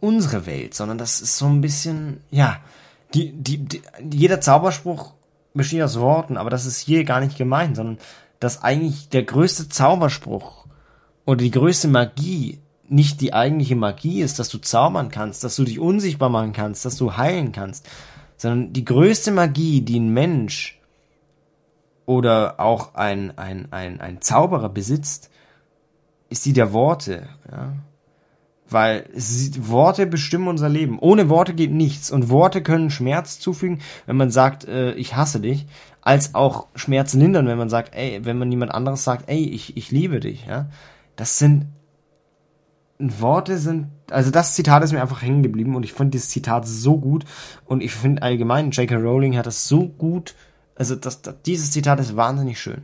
unsere 0.00 0.46
Welt, 0.46 0.74
sondern 0.74 0.98
das 0.98 1.20
ist 1.20 1.36
so 1.36 1.46
ein 1.46 1.60
bisschen, 1.60 2.20
ja, 2.30 2.58
die, 3.14 3.32
die, 3.32 3.58
die, 3.58 3.82
jeder 4.10 4.40
Zauberspruch 4.40 5.14
besteht 5.54 5.82
aus 5.82 5.98
Worten, 5.98 6.36
aber 6.36 6.50
das 6.50 6.66
ist 6.66 6.80
hier 6.80 7.04
gar 7.04 7.20
nicht 7.20 7.38
gemeint, 7.38 7.76
sondern 7.76 7.98
dass 8.40 8.62
eigentlich 8.62 9.08
der 9.08 9.22
größte 9.22 9.68
Zauberspruch 9.68 10.66
oder 11.24 11.38
die 11.38 11.50
größte 11.50 11.88
Magie 11.88 12.60
nicht 12.88 13.20
die 13.20 13.32
eigentliche 13.32 13.76
Magie 13.76 14.20
ist, 14.20 14.38
dass 14.38 14.48
du 14.48 14.58
zaubern 14.58 15.10
kannst, 15.10 15.42
dass 15.42 15.56
du 15.56 15.64
dich 15.64 15.80
unsichtbar 15.80 16.28
machen 16.28 16.52
kannst, 16.52 16.84
dass 16.84 16.96
du 16.96 17.16
heilen 17.16 17.52
kannst, 17.52 17.88
sondern 18.36 18.72
die 18.72 18.84
größte 18.84 19.32
Magie, 19.32 19.80
die 19.80 19.98
ein 19.98 20.10
Mensch 20.10 20.80
oder 22.04 22.60
auch 22.60 22.94
ein, 22.94 23.36
ein, 23.36 23.72
ein, 23.72 24.00
ein 24.00 24.20
Zauberer 24.20 24.68
besitzt, 24.68 25.30
ist 26.28 26.44
die 26.44 26.52
der 26.52 26.72
Worte. 26.72 27.28
Ja? 27.50 27.72
Weil 28.68 29.08
es, 29.14 29.68
Worte 29.68 30.06
bestimmen 30.06 30.48
unser 30.48 30.68
Leben. 30.68 30.98
Ohne 30.98 31.28
Worte 31.28 31.54
geht 31.54 31.72
nichts. 31.72 32.10
Und 32.10 32.30
Worte 32.30 32.62
können 32.62 32.90
Schmerz 32.90 33.38
zufügen, 33.38 33.80
wenn 34.06 34.16
man 34.16 34.30
sagt, 34.30 34.66
äh, 34.66 34.92
ich 34.94 35.14
hasse 35.14 35.40
dich, 35.40 35.66
als 36.00 36.34
auch 36.34 36.68
Schmerz 36.74 37.14
lindern, 37.14 37.46
wenn 37.46 37.58
man 37.58 37.68
sagt, 37.68 37.94
ey, 37.94 38.24
wenn 38.24 38.38
man 38.38 38.48
niemand 38.48 38.72
anderes 38.72 39.04
sagt, 39.04 39.28
ey, 39.28 39.44
ich, 39.44 39.76
ich 39.76 39.90
liebe 39.90 40.20
dich. 40.20 40.46
Ja? 40.46 40.68
Das 41.16 41.38
sind 41.38 41.66
Worte 42.98 43.58
sind, 43.58 43.88
also 44.10 44.30
das 44.30 44.54
Zitat 44.54 44.82
ist 44.82 44.92
mir 44.92 45.02
einfach 45.02 45.20
hängen 45.20 45.42
geblieben 45.42 45.76
und 45.76 45.82
ich 45.82 45.92
fand 45.92 46.14
dieses 46.14 46.30
Zitat 46.30 46.66
so 46.66 46.96
gut 46.98 47.24
und 47.66 47.82
ich 47.82 47.92
finde 47.92 48.22
allgemein, 48.22 48.70
J.K. 48.70 48.96
Rowling 48.96 49.36
hat 49.36 49.46
das 49.46 49.68
so 49.68 49.86
gut, 49.86 50.34
also 50.76 50.96
das, 50.96 51.20
das, 51.20 51.34
dieses 51.44 51.72
Zitat 51.72 52.00
ist 52.00 52.16
wahnsinnig 52.16 52.58
schön 52.58 52.82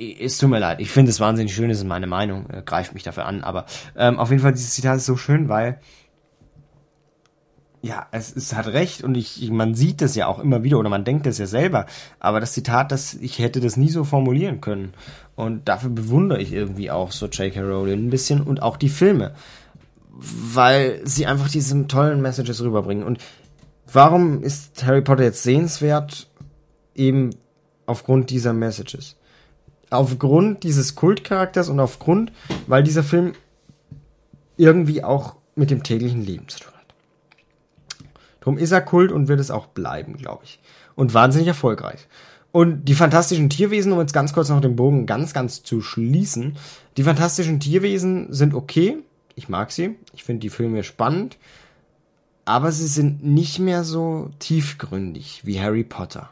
es 0.00 0.38
tut 0.38 0.48
mir 0.48 0.58
leid, 0.58 0.80
ich 0.80 0.90
finde 0.90 1.10
es 1.10 1.20
wahnsinnig 1.20 1.54
schön, 1.54 1.68
das 1.68 1.78
ist 1.78 1.84
meine 1.84 2.06
Meinung, 2.06 2.48
äh, 2.50 2.62
greift 2.62 2.94
mich 2.94 3.02
dafür 3.02 3.26
an, 3.26 3.42
aber 3.42 3.66
ähm, 3.96 4.18
auf 4.18 4.30
jeden 4.30 4.42
Fall, 4.42 4.52
dieses 4.52 4.74
Zitat 4.74 4.96
ist 4.96 5.06
so 5.06 5.16
schön, 5.16 5.48
weil 5.48 5.78
ja, 7.82 8.06
es, 8.10 8.34
es 8.34 8.54
hat 8.54 8.66
recht 8.68 9.02
und 9.04 9.14
ich, 9.16 9.50
man 9.50 9.74
sieht 9.74 10.02
das 10.02 10.14
ja 10.14 10.26
auch 10.26 10.38
immer 10.38 10.62
wieder 10.62 10.78
oder 10.78 10.90
man 10.90 11.04
denkt 11.04 11.26
das 11.26 11.38
ja 11.38 11.46
selber, 11.46 11.86
aber 12.18 12.40
das 12.40 12.52
Zitat, 12.52 12.92
das 12.92 13.14
ich 13.14 13.38
hätte 13.38 13.60
das 13.60 13.76
nie 13.76 13.88
so 13.88 14.04
formulieren 14.04 14.60
können 14.60 14.92
und 15.34 15.68
dafür 15.68 15.90
bewundere 15.90 16.40
ich 16.40 16.52
irgendwie 16.52 16.90
auch 16.90 17.12
so 17.12 17.26
J.K. 17.26 17.60
Rowling 17.60 18.06
ein 18.06 18.10
bisschen 18.10 18.42
und 18.42 18.62
auch 18.62 18.76
die 18.76 18.90
Filme, 18.90 19.34
weil 20.10 21.00
sie 21.04 21.26
einfach 21.26 21.50
diese 21.50 21.86
tollen 21.86 22.20
Messages 22.20 22.62
rüberbringen 22.62 23.04
und 23.04 23.18
warum 23.90 24.42
ist 24.42 24.84
Harry 24.84 25.02
Potter 25.02 25.24
jetzt 25.24 25.42
sehenswert? 25.42 26.28
Eben 26.94 27.30
aufgrund 27.86 28.28
dieser 28.28 28.52
Messages 28.52 29.16
aufgrund 29.90 30.62
dieses 30.62 30.94
Kultcharakters 30.94 31.68
und 31.68 31.80
aufgrund, 31.80 32.32
weil 32.66 32.82
dieser 32.82 33.02
Film 33.02 33.32
irgendwie 34.56 35.02
auch 35.04 35.36
mit 35.56 35.70
dem 35.70 35.82
täglichen 35.82 36.24
Leben 36.24 36.48
zu 36.48 36.60
tun 36.60 36.72
hat. 36.72 36.94
Drum 38.40 38.56
ist 38.56 38.70
er 38.70 38.80
Kult 38.80 39.12
und 39.12 39.28
wird 39.28 39.40
es 39.40 39.50
auch 39.50 39.66
bleiben, 39.66 40.16
glaube 40.16 40.44
ich. 40.44 40.60
Und 40.94 41.12
wahnsinnig 41.12 41.48
erfolgreich. 41.48 42.08
Und 42.52 42.84
die 42.84 42.94
fantastischen 42.94 43.50
Tierwesen, 43.50 43.92
um 43.92 44.00
jetzt 44.00 44.14
ganz 44.14 44.32
kurz 44.32 44.48
noch 44.48 44.60
den 44.60 44.76
Bogen 44.76 45.06
ganz, 45.06 45.32
ganz 45.32 45.62
zu 45.62 45.82
schließen. 45.82 46.56
Die 46.96 47.02
fantastischen 47.02 47.60
Tierwesen 47.60 48.32
sind 48.32 48.54
okay. 48.54 48.98
Ich 49.34 49.48
mag 49.48 49.70
sie. 49.70 49.96
Ich 50.14 50.24
finde 50.24 50.40
die 50.40 50.50
Filme 50.50 50.82
spannend. 50.82 51.36
Aber 52.44 52.72
sie 52.72 52.86
sind 52.86 53.24
nicht 53.24 53.58
mehr 53.60 53.84
so 53.84 54.30
tiefgründig 54.40 55.42
wie 55.44 55.60
Harry 55.60 55.84
Potter. 55.84 56.30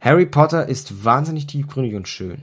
Harry 0.00 0.26
Potter 0.26 0.68
ist 0.68 1.04
wahnsinnig 1.04 1.46
tiefgründig 1.46 1.94
und 1.94 2.06
schön 2.06 2.42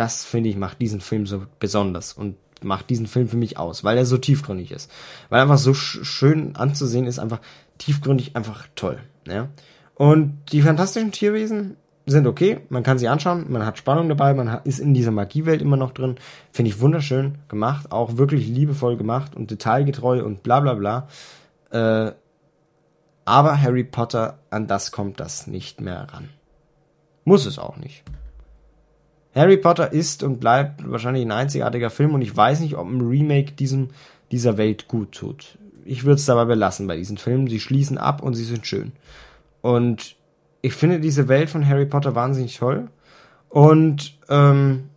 das 0.00 0.24
finde 0.24 0.48
ich 0.48 0.56
macht 0.56 0.80
diesen 0.80 1.02
Film 1.02 1.26
so 1.26 1.42
besonders 1.58 2.14
und 2.14 2.36
macht 2.64 2.88
diesen 2.88 3.06
Film 3.06 3.28
für 3.28 3.36
mich 3.36 3.58
aus, 3.58 3.84
weil 3.84 3.98
er 3.98 4.06
so 4.06 4.16
tiefgründig 4.16 4.72
ist. 4.72 4.90
Weil 5.28 5.40
er 5.40 5.42
einfach 5.42 5.58
so 5.58 5.74
sch 5.74 6.02
schön 6.04 6.56
anzusehen 6.56 7.06
ist, 7.06 7.18
einfach 7.18 7.40
tiefgründig, 7.76 8.34
einfach 8.34 8.66
toll. 8.74 8.98
Ja? 9.26 9.48
Und 9.94 10.38
die 10.52 10.62
fantastischen 10.62 11.12
Tierwesen 11.12 11.76
sind 12.06 12.26
okay, 12.26 12.60
man 12.70 12.82
kann 12.82 12.98
sie 12.98 13.08
anschauen, 13.08 13.52
man 13.52 13.66
hat 13.66 13.76
Spannung 13.76 14.08
dabei, 14.08 14.32
man 14.32 14.62
ist 14.64 14.80
in 14.80 14.94
dieser 14.94 15.10
Magiewelt 15.10 15.60
immer 15.60 15.76
noch 15.76 15.92
drin. 15.92 16.16
Finde 16.50 16.70
ich 16.70 16.80
wunderschön 16.80 17.36
gemacht, 17.48 17.92
auch 17.92 18.16
wirklich 18.16 18.48
liebevoll 18.48 18.96
gemacht 18.96 19.36
und 19.36 19.50
detailgetreu 19.50 20.24
und 20.24 20.42
bla 20.42 20.60
bla 20.60 20.74
bla. 20.74 21.08
Äh, 21.70 22.12
aber 23.26 23.60
Harry 23.60 23.84
Potter, 23.84 24.38
an 24.48 24.66
das 24.66 24.92
kommt 24.92 25.20
das 25.20 25.46
nicht 25.46 25.82
mehr 25.82 26.06
ran. 26.10 26.30
Muss 27.24 27.44
es 27.44 27.58
auch 27.58 27.76
nicht. 27.76 28.02
Harry 29.34 29.56
Potter 29.56 29.92
ist 29.92 30.22
und 30.22 30.40
bleibt 30.40 30.88
wahrscheinlich 30.90 31.24
ein 31.24 31.32
einzigartiger 31.32 31.90
Film 31.90 32.14
und 32.14 32.22
ich 32.22 32.36
weiß 32.36 32.60
nicht, 32.60 32.76
ob 32.76 32.88
ein 32.88 33.00
Remake 33.00 33.52
diesem, 33.52 33.88
dieser 34.32 34.56
Welt 34.56 34.88
gut 34.88 35.12
tut. 35.12 35.58
Ich 35.84 36.04
würde 36.04 36.16
es 36.16 36.26
dabei 36.26 36.44
belassen 36.44 36.86
bei 36.86 36.96
diesen 36.96 37.16
Filmen. 37.16 37.48
Sie 37.48 37.60
schließen 37.60 37.98
ab 37.98 38.22
und 38.22 38.34
sie 38.34 38.44
sind 38.44 38.66
schön. 38.66 38.92
Und 39.62 40.16
ich 40.62 40.74
finde 40.74 41.00
diese 41.00 41.28
Welt 41.28 41.50
von 41.50 41.66
Harry 41.66 41.86
Potter 41.86 42.14
wahnsinnig 42.14 42.58
toll. 42.58 42.88
Und 43.48 44.18
ähm, 44.28 44.90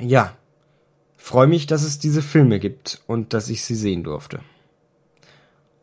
ja, 0.00 0.32
freue 1.16 1.46
mich, 1.46 1.66
dass 1.66 1.82
es 1.82 1.98
diese 1.98 2.22
Filme 2.22 2.58
gibt 2.58 3.02
und 3.06 3.32
dass 3.32 3.48
ich 3.48 3.64
sie 3.64 3.74
sehen 3.74 4.04
durfte. 4.04 4.40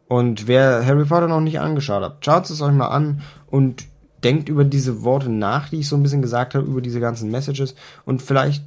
Und 0.07 0.47
wer 0.47 0.85
Harry 0.85 1.05
Potter 1.05 1.27
noch 1.27 1.41
nicht 1.41 1.59
angeschaut 1.59 2.03
hat, 2.03 2.23
schaut 2.23 2.49
es 2.49 2.61
euch 2.61 2.71
mal 2.71 2.87
an 2.87 3.21
und 3.47 3.85
denkt 4.23 4.49
über 4.49 4.63
diese 4.63 5.03
Worte 5.03 5.29
nach, 5.29 5.69
die 5.69 5.79
ich 5.79 5.87
so 5.87 5.95
ein 5.95 6.03
bisschen 6.03 6.21
gesagt 6.21 6.55
habe, 6.55 6.65
über 6.65 6.81
diese 6.81 6.99
ganzen 6.99 7.31
Messages 7.31 7.75
und 8.05 8.21
vielleicht 8.21 8.63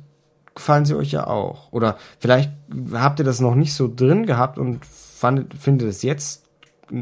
gefallen 0.55 0.85
sie 0.85 0.97
euch 0.97 1.13
ja 1.13 1.27
auch. 1.27 1.73
Oder 1.73 1.97
vielleicht 2.19 2.51
habt 2.93 3.19
ihr 3.19 3.25
das 3.25 3.41
noch 3.41 3.55
nicht 3.55 3.75
so 3.75 3.93
drin 3.95 4.27
gehabt 4.27 4.59
und 4.59 4.85
fandet, 4.85 5.55
findet 5.55 5.89
es 5.89 6.03
jetzt 6.03 6.45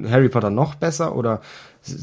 Harry 0.09 0.29
Potter 0.29 0.51
noch 0.51 0.75
besser 0.75 1.17
oder 1.17 1.41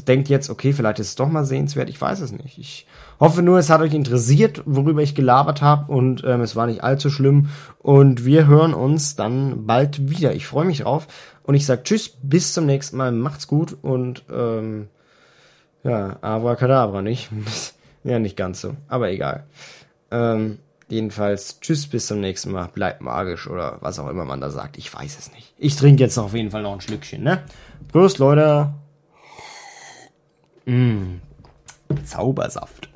denkt 0.08 0.28
jetzt, 0.28 0.50
okay, 0.50 0.72
vielleicht 0.72 0.98
ist 0.98 1.08
es 1.08 1.14
doch 1.14 1.28
mal 1.28 1.44
sehenswert, 1.44 1.88
ich 1.88 2.00
weiß 2.00 2.20
es 2.20 2.32
nicht. 2.32 2.58
Ich 2.58 2.86
hoffe 3.20 3.42
nur, 3.42 3.58
es 3.58 3.70
hat 3.70 3.80
euch 3.80 3.94
interessiert, 3.94 4.62
worüber 4.66 5.02
ich 5.02 5.14
gelabert 5.14 5.62
habe 5.62 5.92
und 5.92 6.24
ähm, 6.26 6.40
es 6.40 6.56
war 6.56 6.66
nicht 6.66 6.82
allzu 6.82 7.10
schlimm 7.10 7.50
und 7.78 8.24
wir 8.24 8.46
hören 8.46 8.74
uns 8.74 9.16
dann 9.16 9.66
bald 9.66 10.10
wieder. 10.10 10.34
Ich 10.34 10.46
freue 10.46 10.64
mich 10.64 10.78
drauf 10.78 11.06
und 11.44 11.54
ich 11.54 11.66
sag 11.66 11.84
Tschüss, 11.84 12.16
bis 12.22 12.52
zum 12.52 12.66
nächsten 12.66 12.96
Mal, 12.96 13.12
macht's 13.12 13.46
gut 13.46 13.76
und 13.82 14.24
ähm, 14.32 14.88
ja, 15.86 16.18
Abracadabra, 16.20 17.02
nicht? 17.02 17.30
ja, 18.04 18.18
nicht 18.18 18.36
ganz 18.36 18.60
so, 18.60 18.74
aber 18.88 19.10
egal. 19.10 19.44
Ähm, 20.10 20.58
jedenfalls, 20.88 21.60
tschüss, 21.60 21.86
bis 21.86 22.06
zum 22.06 22.20
nächsten 22.20 22.52
Mal. 22.52 22.68
Bleibt 22.68 23.00
magisch 23.00 23.48
oder 23.48 23.78
was 23.80 23.98
auch 23.98 24.08
immer 24.08 24.24
man 24.24 24.40
da 24.40 24.50
sagt. 24.50 24.78
Ich 24.78 24.92
weiß 24.92 25.18
es 25.18 25.32
nicht. 25.32 25.54
Ich 25.58 25.76
trinke 25.76 26.02
jetzt 26.02 26.18
auf 26.18 26.34
jeden 26.34 26.50
Fall 26.50 26.62
noch 26.62 26.72
ein 26.72 26.80
Schlückchen, 26.80 27.22
ne? 27.22 27.42
Prost, 27.88 28.18
Leute. 28.18 28.72
Mmh. 30.64 31.20
Zaubersaft. 32.04 32.88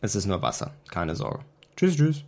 Es 0.00 0.14
ist 0.14 0.26
nur 0.26 0.42
Wasser, 0.42 0.72
keine 0.88 1.16
Sorge. 1.16 1.40
Tschüss, 1.76 1.96
tschüss. 1.96 2.24